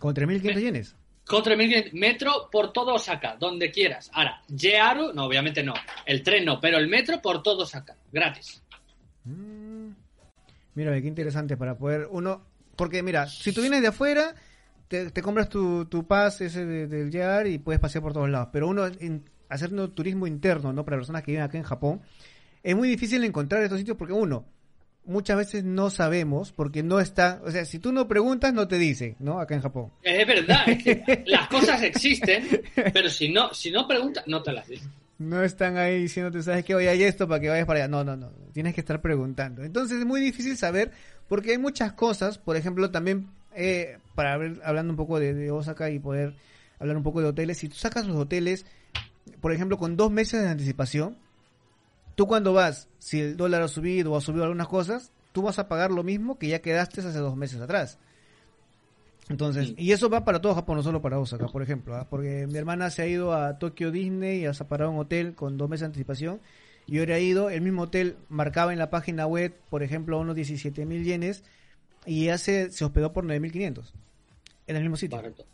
[0.00, 0.96] Con 3.500 yenes.
[1.26, 4.10] Con 3.500 metro por todo Osaka, donde quieras.
[4.14, 5.74] Ahora, Jearu, no, obviamente no.
[6.04, 8.62] El tren no, pero el metro por todo Osaka, gratis.
[9.24, 9.90] Mm.
[10.74, 12.42] Mira, qué interesante para poder uno...
[12.74, 14.34] Porque mira, si tú vienes de afuera,
[14.90, 18.28] te, te compras tu, tu pass ese de- del JR y puedes pasear por todos
[18.28, 18.48] lados.
[18.52, 20.84] Pero uno, en, haciendo turismo interno, ¿no?
[20.84, 22.00] Para personas que viven acá en Japón,
[22.64, 24.44] es muy difícil encontrar estos sitios porque uno,
[25.04, 27.40] muchas veces no sabemos porque no está...
[27.44, 29.38] O sea, si tú no preguntas, no te dicen, ¿no?
[29.38, 29.92] Acá en Japón.
[30.02, 32.44] Es verdad, es que las cosas existen,
[32.92, 34.90] pero si no, si no preguntas, no te las dicen.
[35.18, 36.74] No están ahí diciéndote, ¿sabes qué?
[36.74, 37.88] Voy a esto para que vayas para allá.
[37.88, 38.30] No, no, no.
[38.52, 39.62] Tienes que estar preguntando.
[39.62, 40.90] Entonces es muy difícil saber
[41.28, 42.38] porque hay muchas cosas.
[42.38, 46.34] Por ejemplo, también eh, para ver, hablando un poco de, de Osaka y poder
[46.78, 47.58] hablar un poco de hoteles.
[47.58, 48.66] Si tú sacas los hoteles,
[49.40, 51.16] por ejemplo, con dos meses de anticipación,
[52.14, 55.58] tú cuando vas, si el dólar ha subido o ha subido algunas cosas, tú vas
[55.58, 57.98] a pagar lo mismo que ya quedaste hace dos meses atrás.
[59.28, 59.74] Entonces, Sí.
[59.78, 62.06] y eso va para todo Japón, no solo para Osaka, por ejemplo, ¿ah?
[62.10, 65.56] porque mi hermana se ha ido a Tokio Disney y ha separado un hotel con
[65.56, 66.40] dos meses de anticipación.
[66.86, 70.84] Y he ido, el mismo hotel marcaba en la página web, por ejemplo, unos 17
[70.84, 71.44] mil yenes,
[72.06, 73.92] y ya se, se hospedó por 9.500.
[74.66, 75.18] En el mismo sitio.
[75.18, 75.44] Correcto.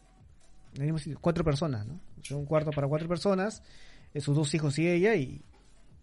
[0.75, 1.19] En el mismo sitio.
[1.21, 2.01] Cuatro personas, ¿no?
[2.21, 3.63] O sea, un cuarto para cuatro personas,
[4.15, 5.43] eh, sus dos hijos y ella, y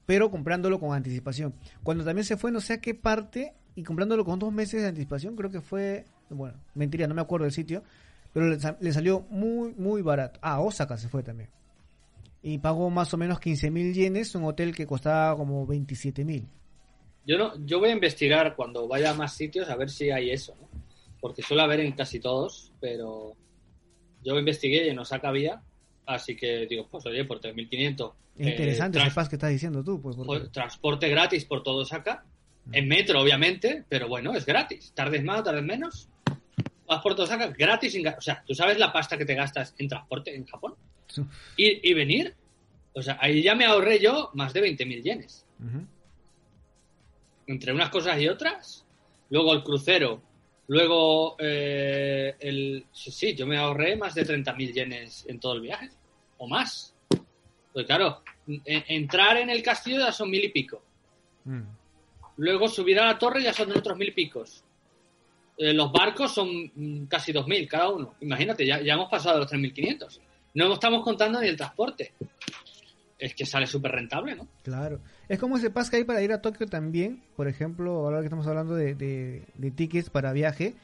[0.05, 1.53] pero comprándolo con anticipación.
[1.83, 4.89] Cuando también se fue, no sé a qué parte, y comprándolo con dos meses de
[4.89, 7.83] anticipación, creo que fue, bueno, mentira, no me acuerdo del sitio,
[8.33, 10.39] pero le salió muy, muy barato.
[10.41, 11.49] Ah, Osaka se fue también.
[12.41, 16.47] Y pagó más o menos 15 mil yenes, un hotel que costaba como 27 mil.
[17.25, 20.31] Yo no, yo voy a investigar cuando vaya a más sitios a ver si hay
[20.31, 20.67] eso, ¿no?
[21.21, 23.35] Porque suele haber en casi todos, pero
[24.23, 25.61] yo investigué y en Osaka había,
[26.05, 28.13] así que digo, pues oye, por 3.500.
[28.37, 30.15] Es eh, interesante tras- ese pas que estás diciendo tú, pues.
[30.17, 32.25] porque- por- transporte gratis por todo Osaka,
[32.71, 34.91] en metro obviamente, pero bueno, es gratis.
[34.95, 36.09] Tardes más, tardes menos.
[36.87, 39.73] Vas por todo Osaka gratis, sin o sea, ¿tú sabes la pasta que te gastas
[39.77, 40.75] en transporte en Japón?
[41.57, 42.35] Ir y venir.
[42.93, 45.45] O sea, ahí ya me ahorré yo más de 20.000 yenes.
[47.47, 48.85] Entre unas cosas y otras.
[49.29, 50.21] Luego el crucero.
[50.67, 52.85] Luego eh, el...
[52.91, 55.89] Sí, sí, yo me ahorré más de 30.000 yenes en todo el viaje.
[56.37, 56.95] O más.
[57.73, 60.81] Pues claro, en- entrar en el castillo ya son mil y pico.
[61.45, 61.61] Mm.
[62.37, 64.63] Luego subir a la torre ya son otros mil y picos.
[65.57, 68.15] eh, los barcos son mm, casi 2.000 cada uno.
[68.21, 70.19] Imagínate, ya, ya hemos pasado de los 3.500.
[70.55, 72.13] No estamos contando ni el transporte.
[73.23, 74.47] Es que sale súper rentable, ¿no?
[74.63, 74.99] Claro.
[75.29, 77.23] Es como ese pas que hay para ir a Tokio también.
[77.37, 80.75] Por ejemplo, ahora que estamos hablando de, de- tickets para viaje.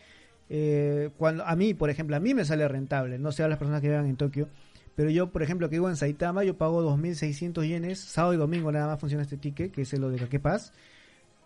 [0.49, 3.19] eh, cuando A mí, por ejemplo, a mí me sale rentable.
[3.19, 4.47] No sé a las personas que vivan en Tokio.
[4.95, 7.99] Pero yo, por ejemplo, que vivo en Saitama, yo pago 2.600 yenes.
[7.99, 10.71] Sábado y domingo nada más funciona este ticket, que es lo de Kake Pass.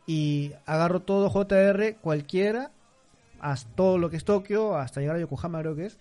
[0.06, 2.72] Y agarro todo JR, cualquiera,
[3.40, 5.98] hasta todo lo que es Tokio, hasta llegar a Yokohama creo que es.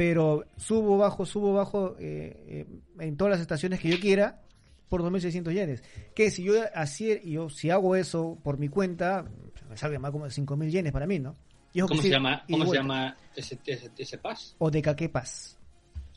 [0.00, 2.66] Pero subo, bajo, subo, bajo eh, eh,
[3.00, 4.40] en todas las estaciones que yo quiera
[4.88, 5.84] por 2.600 yenes.
[6.14, 9.26] Que si yo así, yo si hago eso por mi cuenta,
[9.68, 11.36] me salga más como de 5.000 yenes para mí, ¿no?
[11.74, 12.82] Y ¿Cómo, sí, se llama, y cómo se vuelta.
[12.82, 14.56] llama ese, ese, ese pass?
[14.56, 15.58] O de Kake Pass.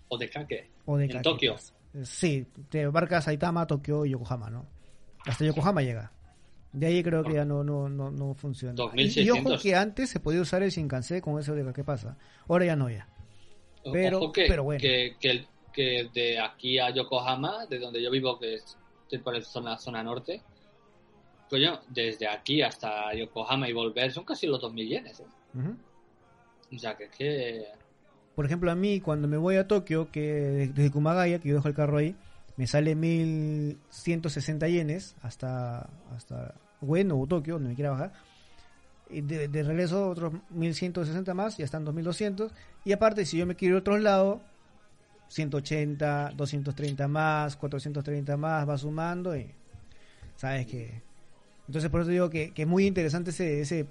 [0.08, 0.70] ¿O de Kake?
[0.86, 1.52] O de En Kake Tokio.
[1.56, 1.74] Pass.
[2.04, 4.66] Sí, te embarcas Saitama, Tokio y Yokohama, ¿no?
[5.26, 6.10] Hasta Yokohama llega.
[6.72, 8.76] De ahí creo que ya no, no, no, no funciona.
[8.96, 9.62] Y, y ojo 2600.
[9.62, 12.18] que antes se podía usar el Shinkansen con eso de Kake pasa.
[12.48, 13.10] Ahora ya no ya.
[13.92, 14.80] Pero- Ojo que, pero bueno.
[14.82, 18.78] que, que, el- que de aquí a Yokohama, de donde yo vivo, que es
[19.24, 20.42] por la zona, zona norte,
[21.50, 25.20] coño, desde aquí hasta Yokohama y volver son casi los 2.000 yenes.
[25.20, 25.26] ¿eh?
[26.76, 27.66] O sea, que es que...
[28.36, 31.56] Por ejemplo, a mí cuando me voy a Tokio, que de- desde Kumagaya, que yo
[31.56, 32.16] dejo el carro ahí,
[32.58, 38.14] me sale 1160 yenes hasta hasta Ueno o Tokio, donde me quiera bajar.
[39.22, 42.52] De, de regreso otros 1160 más, ya están 2200.
[42.86, 44.42] Y aparte, si yo me quiero ir a otro lado,
[45.30, 49.50] 180, 230 más, 430 más, va sumando y
[50.36, 51.02] sabes que...
[51.68, 53.88] Entonces por eso digo que, que es muy interesante ese, ese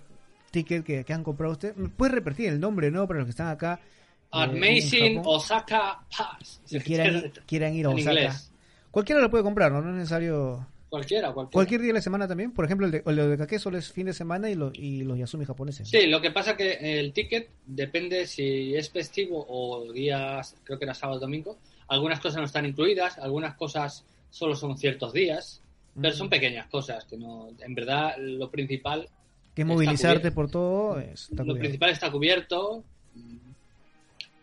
[0.50, 1.76] ticket que, que han comprado ustedes.
[1.76, 3.06] ¿Me puedes repetir el nombre, no?
[3.06, 3.80] Para los que están acá.
[3.82, 3.88] eh,
[4.30, 6.60] Amazing Osaka Pass.
[6.70, 8.12] y quieran, ir- quieran ir a Osaka.
[8.12, 8.52] inglés.
[8.90, 9.80] Cualquiera lo puede comprar, ¿no?
[9.80, 10.66] No es necesario...
[10.92, 11.54] Cualquiera, cualquiera.
[11.54, 12.52] Cualquier día de la semana también.
[12.52, 15.04] Por ejemplo, el de, el de Kake solo es fin de semana y, lo- y
[15.04, 15.88] los Yasumi japoneses.
[15.88, 20.84] Sí, lo que pasa que el ticket depende si es festivo o días, creo que
[20.84, 21.56] era sábado o domingo.
[21.88, 25.62] Algunas cosas no están incluidas, algunas cosas solo son ciertos días,
[25.98, 29.08] pero son pequeñas cosas que no, en verdad lo principal,
[29.54, 32.84] Que movilizarte por todo es- está lo principal está cubierto.
[33.14, 33.36] Mm,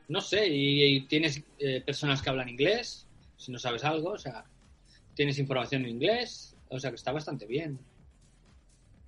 [0.08, 3.06] No sé, y, y tienes eh, personas que hablan inglés,
[3.38, 4.43] si no sabes algo, o sea,
[5.20, 7.78] tienes información en inglés, o sea que está bastante bien.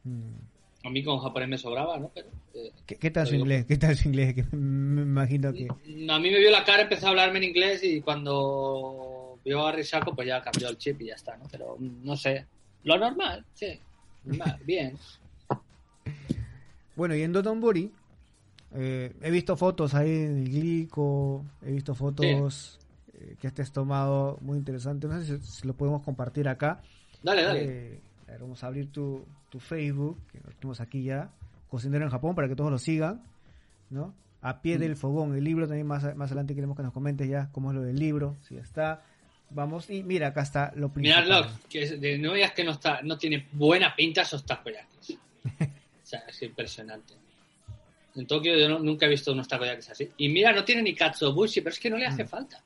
[0.03, 0.86] Mm.
[0.86, 2.12] A mí con japonés me sobraba, ¿no?
[2.14, 3.66] Pero, eh, ¿Qué, qué tal su inglés?
[3.66, 4.36] ¿Qué tal su inglés?
[4.36, 5.70] Que me imagino que...
[5.70, 9.72] A mí me vio la cara, empezó a hablarme en inglés y cuando vio a
[9.72, 11.45] Risako, pues ya cambió el chip y ya está, ¿no?
[11.49, 12.45] Pero mm, no sé.
[12.84, 13.80] Lo normal, sí.
[14.26, 14.97] Normal, bien.
[16.97, 17.89] Bueno, y en Dotonbori,
[18.76, 22.81] eh, he visto fotos ahí en el glico, he visto fotos
[23.40, 25.10] que estés tomado muy interesantes.
[25.10, 26.82] No sé si, si lo podemos compartir acá.
[27.24, 27.64] Dale, dale.
[27.64, 31.30] Eh, a ver, vamos a abrir tu, tu Facebook, que lo tenemos aquí ya,
[31.70, 33.22] Cocinero en Japón, para que todos lo sigan,
[33.90, 34.14] ¿no?
[34.42, 34.80] A pie Mm.
[34.82, 37.76] del fogón, el libro también más, más adelante queremos que nos comentes ya cómo es
[37.76, 39.04] lo del libro, si está.
[39.52, 41.26] Vamos, y mira, acá está lo principal.
[41.26, 45.18] Miradlo, que es- de- no veas que no está, no tiene buena pinta esos takoyakis.
[46.04, 47.14] O sea, es impresionante.
[48.16, 50.10] En Tokio yo no- nunca he visto unos takoyakis así.
[50.18, 52.28] Y mira, no tiene ni katsuobushi, pero es que no le hace Mm.
[52.28, 52.62] falta.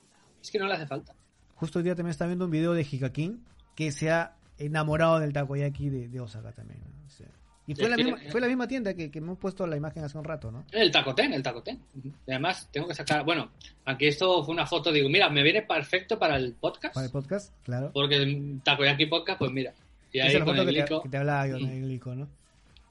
[0.45, 1.11] Es que no le hace falta.
[1.55, 3.43] Justo hoy día también está viendo un video de Hikakin
[3.73, 6.81] que se ha enamorado del takoyaki de, de Osaka también.
[6.81, 7.07] ¿no?
[7.07, 7.25] O sea,
[7.65, 10.19] y fue la, misma, fue la misma tienda que, que hemos puesto la imagen hace
[10.19, 10.67] un rato, ¿no?
[10.71, 11.81] El tacoten, el tacoten.
[11.95, 13.25] Y además, tengo que sacar.
[13.25, 13.49] Bueno,
[13.85, 16.93] aquí esto fue una foto, digo, mira, me viene perfecto para el podcast.
[16.93, 17.89] Para el podcast, claro.
[17.91, 19.73] Porque el Takoyaki Podcast, pues mira.
[20.11, 21.01] Y ahí con el que te, glico.
[21.01, 21.57] que te hablaba yo.
[21.57, 22.29] El glico, ¿no?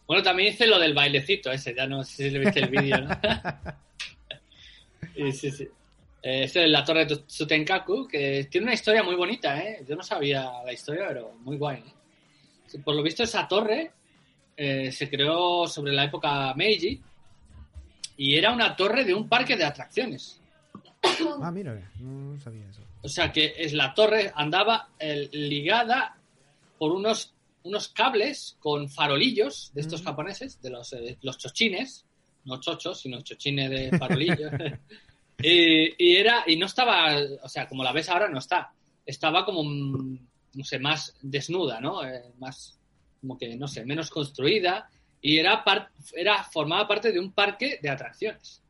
[0.08, 3.00] Bueno, también hice lo del bailecito ese, ya no sé si le viste el vídeo,
[3.00, 3.08] ¿no?
[5.32, 5.68] Sí, sí.
[6.26, 9.84] Eh, Ese es la torre de Tsutenkaku, que tiene una historia muy bonita, ¿eh?
[9.86, 12.78] Yo no sabía la historia, pero muy guay, ¿eh?
[12.82, 13.90] Por lo visto, esa torre
[14.56, 17.00] eh, se creó sobre la época Meiji
[18.16, 20.40] y era una torre de un parque de atracciones.
[21.42, 22.80] Ah, mira, no sabía eso.
[23.02, 26.16] O sea que es la torre andaba eh, ligada
[26.78, 30.04] por unos, unos cables con farolillos de estos Mm.
[30.06, 32.06] japoneses, de los, eh, los chochines,
[32.46, 34.50] no chochos, sino chochines de farolillos.
[35.42, 38.72] y, y era, y no estaba, o sea, como la ves ahora, no está.
[39.04, 40.18] Estaba como, mm,
[40.54, 42.04] no sé, más desnuda, ¿no?
[42.06, 42.78] Eh, más,
[43.20, 44.88] como que, no sé, menos construida.
[45.20, 48.62] Y era, par- era, formaba parte de un parque de atracciones.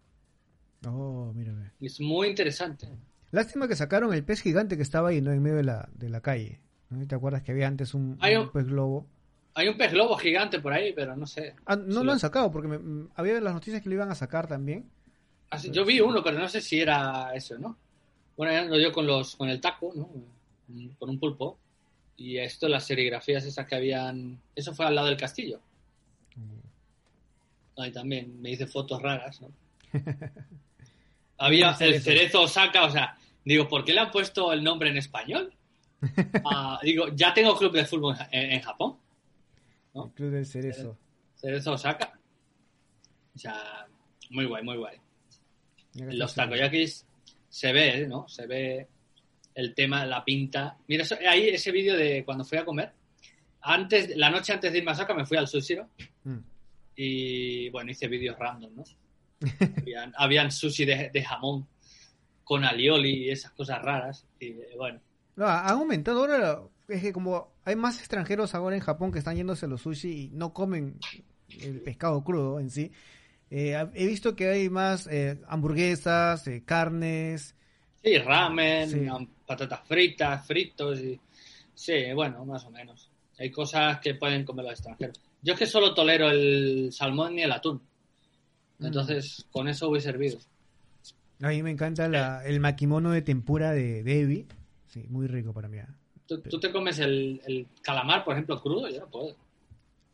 [0.86, 1.32] Oh.
[1.80, 2.88] Y es muy interesante.
[3.30, 5.32] Lástima que sacaron el pez gigante que estaba ahí, ¿no?
[5.32, 6.60] En medio de la, de la calle.
[6.90, 7.04] ¿no?
[7.06, 9.06] ¿Te acuerdas que había antes un, Hay un un- pez globo?
[9.56, 11.54] Hay un pez globo gigante por ahí, pero no sé.
[11.66, 13.94] Ah, no Sí, lo lo- han sacado porque me- mm, había las noticias que lo
[13.96, 14.88] iban a sacar también.
[15.50, 17.76] Así- yo vi uno, pero no sé si era eso, ¿no?
[18.36, 20.08] Bueno, ya ando yo con los con el taco, ¿no?
[20.68, 21.58] Mm, Con un pulpo.
[22.16, 24.40] Y esto, las serigrafías esas que habían...
[24.54, 25.60] Eso fue al lado del castillo.
[27.76, 29.50] Ahí también me hice fotos raras, ¿no?
[31.38, 34.96] Había el cerezo Osaka, o sea, digo, ¿por qué le han puesto el nombre en
[34.96, 35.52] español?
[36.44, 38.96] Ah, digo, ya tengo club de fútbol en, en Japón,
[39.94, 40.04] ¿no?
[40.04, 40.96] El Club del Cerezo.
[41.34, 42.12] Cerezo Osaka.
[43.34, 43.86] O sea,
[44.30, 44.98] muy guay, muy guay.
[45.98, 47.06] En los takoyakis
[47.48, 48.26] se ve, ¿no?
[48.28, 48.88] Se ve
[49.54, 50.76] el tema, la pinta.
[50.88, 52.92] Mira, eso- ahí ese vídeo de cuando fui a comer.
[53.62, 55.76] Antes, la noche antes de irme a Osaka me fui al sushi
[56.24, 56.38] Mm.
[56.96, 58.84] y bueno, hice vídeos random, ¿no?
[59.86, 61.66] habían, habían sushi de, de jamón
[62.44, 64.26] con alioli y esas cosas raras.
[64.40, 65.00] Y eh, bueno,
[65.36, 66.60] No, ha aumentado ahora.
[66.88, 70.08] Es que como hay más extranjeros ahora en Japón que están yéndose a los sushi
[70.24, 70.98] y no comen
[71.62, 72.90] el pescado crudo en sí.
[73.56, 77.54] Eh, he visto que hay más eh, hamburguesas, eh, carnes.
[78.02, 79.06] sí, ramen, Sí.
[79.46, 81.20] patatas fritas, fritos y...
[81.74, 83.10] Sí, bueno, más o menos.
[83.38, 85.20] Hay cosas que pueden comer los extranjeros.
[85.42, 87.82] Yo es que solo tolero el salmón y el atún.
[88.78, 88.86] Mm.
[88.86, 90.38] Entonces, con eso voy servido.
[91.42, 94.46] A mí me encanta la- el makimono de tempura de Debbie.
[94.88, 95.78] Sí, muy rico para mí.
[96.26, 98.88] ¿Tú, tú te comes el, el calamar, por ejemplo, crudo?
[98.88, 99.36] Yo no puedo.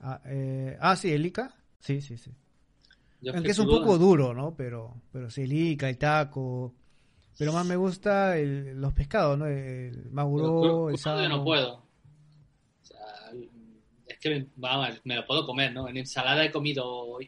[0.00, 1.54] Ah, eh, ah, sí, el Ica.
[1.78, 2.30] Sí, sí, sí.
[3.26, 4.54] Aunque que es un poco duro, ¿no?
[4.56, 5.52] Pero, pero sí, el
[5.84, 6.74] el taco.
[7.38, 9.46] Pero más me gusta el- los pescados, ¿no?
[9.46, 11.74] El maguro, el yo no puedo.
[11.76, 11.82] O
[12.82, 12.96] sea,
[14.06, 15.88] es que, me- vamos, me lo puedo comer, ¿no?
[15.88, 17.18] En ensalada he comido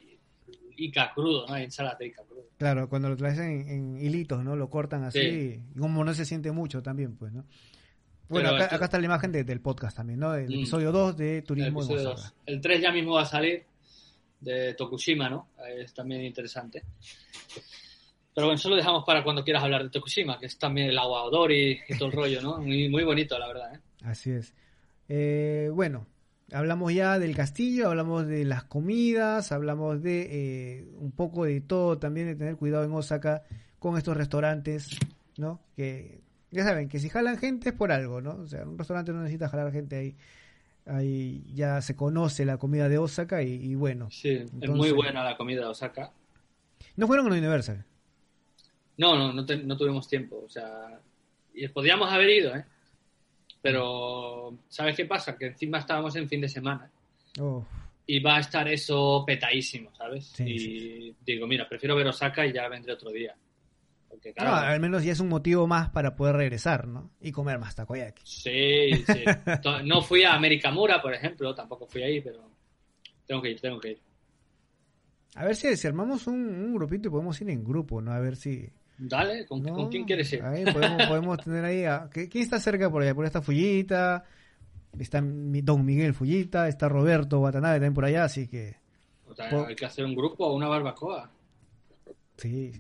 [0.77, 1.55] ica crudo, ¿no?
[1.55, 2.47] Hay ensalada de ica crudo.
[2.59, 4.57] Claro, cuando lo traes en, en hilitos, ¿no?
[4.57, 5.21] Lo cortan así.
[5.21, 5.63] Sí.
[5.75, 7.45] Y como no se siente mucho también, pues, ¿no?
[8.29, 10.35] Bueno, acá, acá está la imagen de- del podcast también, ¿no?
[10.35, 10.53] El Mm.
[10.53, 12.35] episodio 2 de El, Turismo en episodio dos.
[12.47, 13.65] El 3 ya mismo va a salir
[14.43, 15.49] de Tokushima, ¿no?
[15.67, 16.83] Es también interesante.
[18.35, 20.99] Pero bueno, eso lo dejamos para cuando quieras hablar de Tokushima, que es también el
[20.99, 22.59] agua y todo el rollo, ¿no?
[22.59, 23.81] Muy, muy bonito, la verdad, ¿eh?
[24.05, 24.55] Así es.
[25.09, 26.07] Eh, bueno,
[26.53, 31.99] hablamos ya del castillo, hablamos de las comidas, hablamos de eh, un poco de todo,
[31.99, 33.43] también de tener cuidado en Osaka
[33.79, 34.89] con estos restaurantes,
[35.37, 35.61] ¿no?
[35.77, 36.21] Que
[36.51, 38.37] ya saben que si jalan gente es por algo, ¿no?
[38.37, 40.17] O sea, un restaurante no necesita jalar gente ahí.
[40.87, 44.11] Ahí ya se conoce la comida de Osaka y, y bueno.
[44.11, 46.13] Sí, es muy buena la comida de Osaka.
[46.97, 47.85] No fueron la Universal.
[48.97, 50.43] No, no, no, te- no tuvimos tiempo.
[50.45, 51.01] O sea,
[51.55, 52.65] y podríamos haber ido, ¿eh?
[53.61, 55.37] Pero, ¿sabes qué pasa?
[55.39, 56.91] Que encima estábamos en fin de semana
[57.41, 57.65] Oh,
[58.07, 60.27] y va a estar eso petadísimo, ¿sabes?
[60.27, 63.35] Sí, y sí, digo, mira, prefiero ver Osaka y ya vendré otro día.
[64.13, 67.11] Porque, no, claro, al menos ya es un motivo más para poder regresar, ¿no?
[67.19, 68.23] Y comer más takoyaki.
[68.27, 69.25] sí, sí.
[69.85, 72.51] No fui a Amerikamura, por ejemplo, tampoco fui ahí, pero
[73.27, 74.01] tengo que ir, tengo que ir.
[75.35, 78.13] A ver si, si armamos un, un grupito y podemos ir en grupo, ¿no?
[78.13, 78.69] A ver si...
[78.99, 79.73] Dale, ¿con, ¿no?
[79.75, 80.43] ¿con quién quieres ir?
[80.43, 81.85] Ahí podemos, podemos tener ahí...
[81.87, 83.15] A, ¿qué- ¿Quién está cerca por allá?
[83.15, 84.25] Por esta Fullita,
[84.99, 88.77] está Don Miguel Fullita, está Roberto Watanabe también por allá, así que...
[89.27, 91.31] O sea, hay que hacer un grupo o una barbacoa.
[92.37, 92.73] Sí,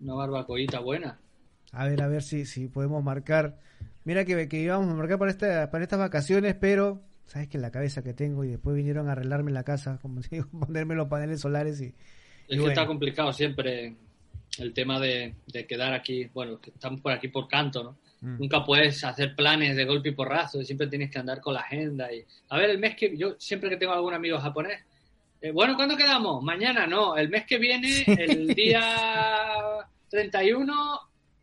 [0.00, 1.18] Una barbacoita buena.
[1.72, 3.58] a ver, a ver si, si podemos marcar...
[4.04, 7.02] Mira que, que íbamos a marcar para, esta, para estas vacaciones, pero...
[7.26, 8.42] ¿Sabes que la cabeza que tengo?
[8.42, 11.86] Y después vinieron a arreglarme la casa, como digo, ponerme los paneles solares y...
[11.86, 11.94] Es
[12.54, 12.70] que bueno.
[12.70, 13.94] está complicado siempre
[14.58, 17.98] el tema de, de quedar aquí, bueno, que estamos por aquí por canto, ¿no?
[18.22, 18.38] Mm.
[18.38, 22.12] Nunca puedes hacer planes de golpe y porrazo, siempre tienes que andar con la agenda
[22.12, 22.24] y...
[22.48, 23.16] A ver, el mes que...
[23.16, 24.80] Yo siempre que tengo algún amigo japonés,
[25.40, 26.42] eh, bueno, ¿cuándo quedamos?
[26.42, 28.80] Mañana, no, el mes que viene, el día
[30.08, 31.00] 31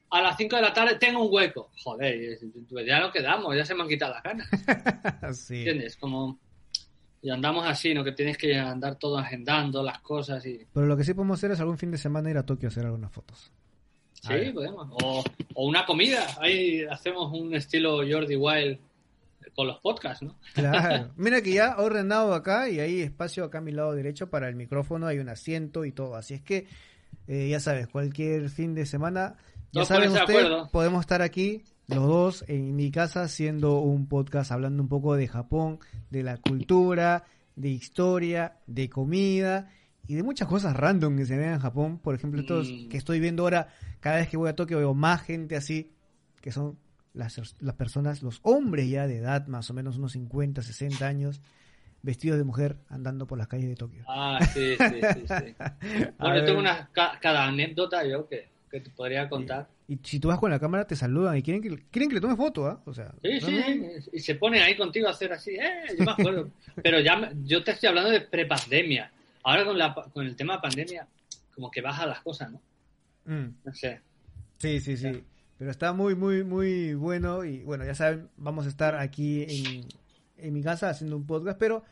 [0.10, 1.72] a las 5 de la tarde tengo un hueco.
[1.84, 2.40] Joder,
[2.70, 4.50] pues ya no quedamos, ya se me han quitado las ganas.
[5.38, 5.58] sí.
[5.58, 5.98] ¿Entiendes?
[5.98, 6.40] Como...
[7.22, 8.04] Y andamos así, ¿no?
[8.04, 10.60] Que tienes que andar todo agendando las cosas y...
[10.72, 12.72] Pero lo que sí podemos hacer es algún fin de semana ir a Tokio a
[12.72, 13.52] hacer algunas fotos.
[14.22, 14.88] Sí, podemos.
[15.04, 15.24] O,
[15.56, 16.28] o una comida.
[16.40, 18.80] Ahí hacemos un estilo Jordi Wild
[19.56, 20.36] con los podcasts, ¿no?
[20.54, 21.12] Claro.
[21.18, 24.48] Mira que ya he ordenado acá y hay espacio acá a mi lado derecho para
[24.48, 26.16] el micrófono, hay un asiento y todo.
[26.16, 26.68] Así es que,
[27.28, 29.36] eh, ya sabes, cualquier fin de semana,
[29.72, 30.70] ya saben acuerdo.
[30.72, 35.28] podemos estar aquí los dos en mi casa haciendo un podcast hablando un poco de
[35.28, 39.70] Japón, de la cultura, de historia, de comida
[40.08, 42.00] y de muchas cosas random que se ven en Japón.
[42.00, 42.90] Por ejemplo, estos Mm.
[42.90, 43.70] que estoy viendo ahora,
[44.00, 45.92] cada vez que voy a Tokio veo más gente así,
[46.42, 46.78] que son
[47.14, 51.42] las, las personas, los hombres ya de edad, más o menos unos 50, 60 años,
[52.06, 54.04] vestidos de mujer, andando por las calles de Tokio.
[54.08, 55.26] Ah, sí, sí, sí.
[55.28, 55.56] sí.
[56.20, 59.68] Bueno, yo tengo una, ca- cada anécdota yo que, que te podría contar.
[59.88, 62.22] Y si tú vas con la cámara, te saludan y quieren que, quieren que le
[62.22, 62.82] tomes foto, ¿ah?
[62.86, 66.06] O sea, Sí, sí, no, y se ponen ahí contigo a hacer así, eh, yo
[66.06, 66.50] me acuerdo.
[66.84, 69.12] Pero ya, yo te estoy hablando de prepandemia.
[69.44, 71.08] Ahora con, la, con el tema pandemia,
[71.54, 72.62] como que baja las cosas, ¿no?
[73.26, 73.56] Mm.
[73.64, 74.02] No sé.
[74.58, 75.24] Sí, sí, sí.
[75.58, 77.46] Pero está muy, muy, muy bueno.
[77.46, 79.88] Y bueno, ya saben, vamos a estar aquí en,
[80.38, 81.58] en mi casa haciendo un podcast.
[81.58, 81.84] Pero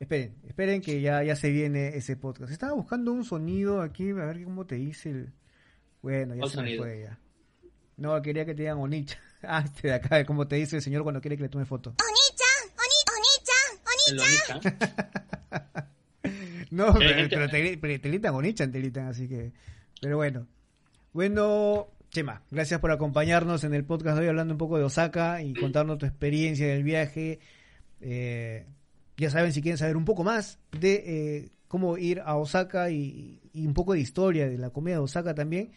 [0.00, 2.52] Esperen, esperen que ya, ya se viene ese podcast.
[2.52, 5.32] Estaba buscando un sonido aquí, a ver cómo te dice el...
[6.02, 6.82] Bueno, ya ¿Cuál se me sonido?
[6.82, 7.18] fue ya.
[7.96, 9.18] No, quería que te digan Onicha.
[9.46, 11.94] Ah, este de acá, como te dice el señor cuando quiere que le tome foto.
[14.08, 14.78] En lo Nissan.
[16.70, 19.52] No, Hay pero, pero te, pero te gritan Onicha, te gritan, así que...
[20.00, 20.46] Pero bueno.
[21.12, 25.42] Bueno, Chema, gracias por acompañarnos en el podcast de hoy hablando un poco de Osaka
[25.42, 27.38] y contarnos tu experiencia del viaje.
[28.06, 28.66] Eh,
[29.16, 33.40] ya saben, si quieren saber un poco más de eh, cómo ir a Osaka y,
[33.54, 35.72] y un poco de historia de la comida de Osaka también,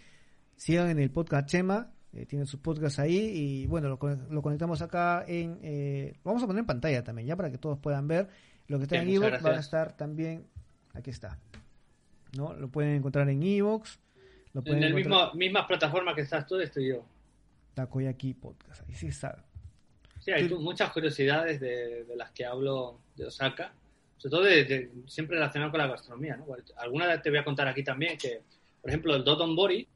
[0.58, 1.94] sigan en el podcast Chema.
[2.14, 5.60] eh, tiene su podcast ahí y bueno, lo, con- lo conectamos acá en...
[5.62, 8.28] eh, lo vamos a poner en pantalla también, ya para que todos puedan ver.
[8.68, 10.46] Lo que está en Evox va a estar también...
[10.94, 11.40] Aquí está.
[12.36, 12.54] ¿no?
[12.54, 14.00] Lo pueden encontrar en Evox.
[14.66, 17.06] En mismo, misma plataforma que estás tú, estoy yo.
[17.76, 18.82] Takoyaki Podcast.
[18.90, 19.46] Ahí sí está.
[20.28, 23.72] Sí, hay muchas curiosidades de, de las que hablo de Osaka,
[24.18, 26.36] sobre todo de, de- siempre relacionado con la gastronomía.
[26.36, 26.46] ¿no?
[26.78, 28.42] Alguna te voy a contar aquí también que,
[28.82, 29.88] por ejemplo, el Dotonbori,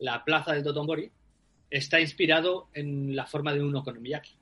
[0.00, 1.10] la plaza del Dotonbori,
[1.70, 4.34] está inspirado en la forma de un okonomiyaki.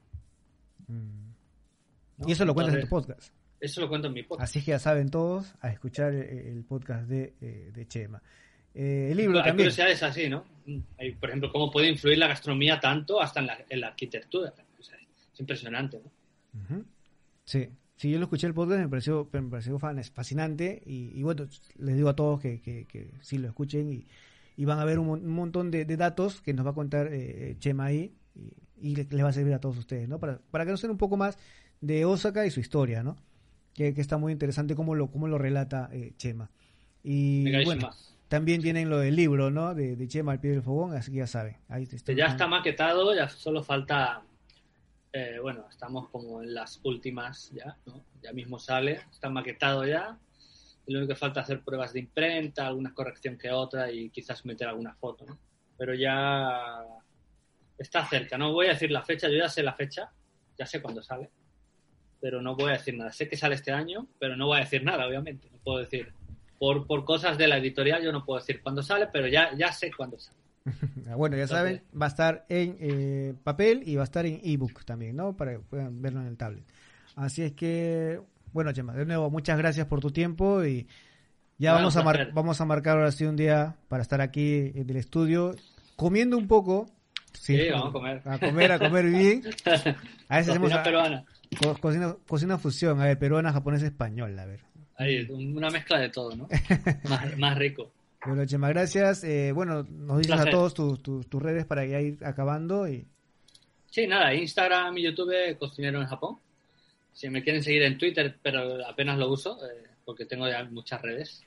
[0.88, 2.26] ¿no?
[2.28, 3.32] Y eso lo cuentas en tu podcast.
[3.60, 4.50] Eso lo cuento en mi podcast.
[4.50, 6.22] Así que ya saben todos a escuchar el,
[6.56, 8.20] el podcast de, eh, de Chema.
[8.74, 9.68] Eh, el libro Hay también.
[9.68, 10.44] curiosidades así, ¿no?
[10.66, 13.86] Mm, Hay, por ejemplo, cómo puede influir la gastronomía tanto hasta en la, en la
[13.88, 14.52] arquitectura.
[15.34, 16.84] Es impresionante, ¿no?
[17.44, 17.68] Sí.
[17.96, 21.46] Sí, yo lo escuché el podcast, me pareció, me pareció fascinante y, y bueno,
[21.78, 24.06] les digo a todos que, que, que sí lo escuchen y,
[24.56, 27.08] y van a ver un, un montón de, de datos que nos va a contar
[27.12, 28.52] eh, Chema ahí y,
[28.90, 30.18] y le- les va a servir a todos ustedes, ¿no?
[30.18, 31.38] Para, para conocer un poco más
[31.80, 33.16] de Osaka y su historia, ¿no?
[33.74, 36.50] Que, que está muy interesante cómo lo, cómo lo relata eh, Chema.
[37.04, 37.90] Y bueno,
[38.26, 39.72] también tienen lo del libro, ¿no?
[39.74, 41.56] De, de Chema al pie del fogón, así que ya saben.
[41.68, 44.22] Ahí Que ya está maquetado, ya solo falta,
[45.16, 47.76] eh, bueno, estamos como en las últimas ya.
[48.20, 50.18] Ya mismo sale, está maquetado ya.
[50.86, 54.10] Y lo único que falta es hacer pruebas de imprenta, alguna corrección que otra y
[54.10, 55.24] quizás meter alguna foto.
[55.78, 56.82] Pero ya
[57.78, 60.10] está cerca, no voy a decir la fecha, yo ya sé la fecha,
[60.58, 61.30] ya sé cuándo sale,
[62.20, 63.12] pero no voy a decir nada.
[63.12, 65.48] Sé que sale este año, pero no voy a decir nada, obviamente.
[65.48, 66.12] No puedo decir,
[66.58, 69.70] por, por cosas de la editorial yo no puedo decir cuándo sale, pero ya, ya
[69.70, 70.43] sé cuándo sale.
[71.08, 74.40] Ah, Bueno, ya saben, va a estar en eh, papel y va a estar en
[74.42, 75.36] ebook también, ¿no?
[75.36, 76.64] Para que puedan verlo en el tablet.
[77.16, 78.20] Así es que,
[78.52, 80.86] bueno, Chema, de nuevo, muchas gracias por tu tiempo y
[81.58, 84.72] ya Nada, vamos, a mar- vamos a marcar ahora sí un día para estar aquí
[84.74, 85.54] en el estudio
[85.96, 86.86] comiendo un poco.
[87.32, 88.22] Sí, vamos a comer.
[88.24, 89.42] A comer, a comer bien.
[90.28, 91.24] A veces hacemos peruana.
[91.58, 94.60] co- cocina, cocina fusión, a ver, peruana, japonesa, española, a ver.
[94.96, 96.48] Ahí, una mezcla de todo, ¿no?
[97.08, 97.92] más, más rico.
[98.26, 99.24] Bueno, Chema, gracias.
[99.24, 100.52] Eh, bueno, nos dices a Placer.
[100.52, 103.06] todos tus, tus, tus redes para ya ir acabando y
[103.94, 106.36] Sí, nada, Instagram y YouTube, Cocinero en Japón.
[107.12, 111.00] Si me quieren seguir en Twitter, pero apenas lo uso, eh, porque tengo ya muchas
[111.00, 111.44] redes.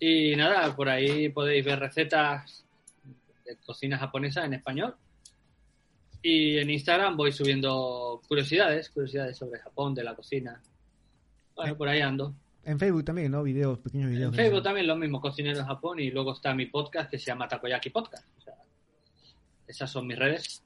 [0.00, 2.64] Y nada, por ahí podéis ver recetas
[3.44, 4.96] de cocina japonesa en español.
[6.20, 10.60] Y en Instagram voy subiendo curiosidades, curiosidades sobre Japón, de la cocina.
[11.54, 12.34] Bueno, por ahí ando.
[12.64, 13.42] En Facebook también, ¿no?
[13.42, 14.32] Videos, pequeños videos.
[14.32, 17.26] En Facebook también lo mismo, Cocinero en Japón, y luego está mi podcast que se
[17.26, 18.26] llama Takoyaki Podcast.
[18.38, 18.54] O sea,
[19.66, 20.62] esas son mis redes,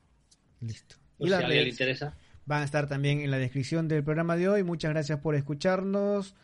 [0.60, 0.96] Listo.
[1.18, 2.16] por Y si a alguien le interesa.
[2.46, 4.62] van a estar también en la descripción del programa de hoy.
[4.62, 6.34] Muchas gracias por escucharnos.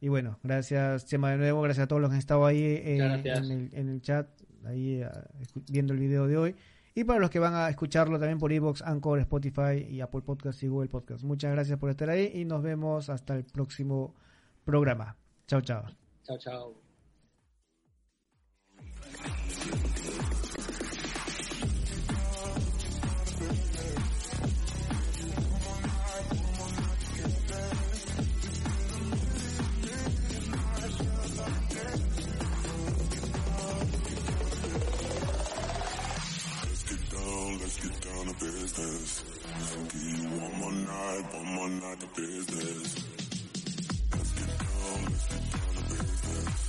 [0.00, 2.96] Y bueno, gracias Chema de nuevo, gracias a todos los que han estado ahí eh,
[2.96, 4.28] en, el, en el chat,
[4.66, 6.54] ahí ah, escu- viendo el video de hoy.
[6.94, 10.62] Y para los que van a escucharlo también por Evox, Anchor, Spotify y Apple Podcast
[10.62, 11.24] y Google Podcast.
[11.24, 14.14] Muchas gracias por estar ahí y nos vemos hasta el próximo
[14.66, 15.14] programa.
[15.46, 15.86] Chao, chao.
[16.26, 16.74] Chao, chao.
[38.38, 39.24] Business.
[39.92, 43.05] Give you one more night, one more night to business.
[45.02, 46.65] なるほどね。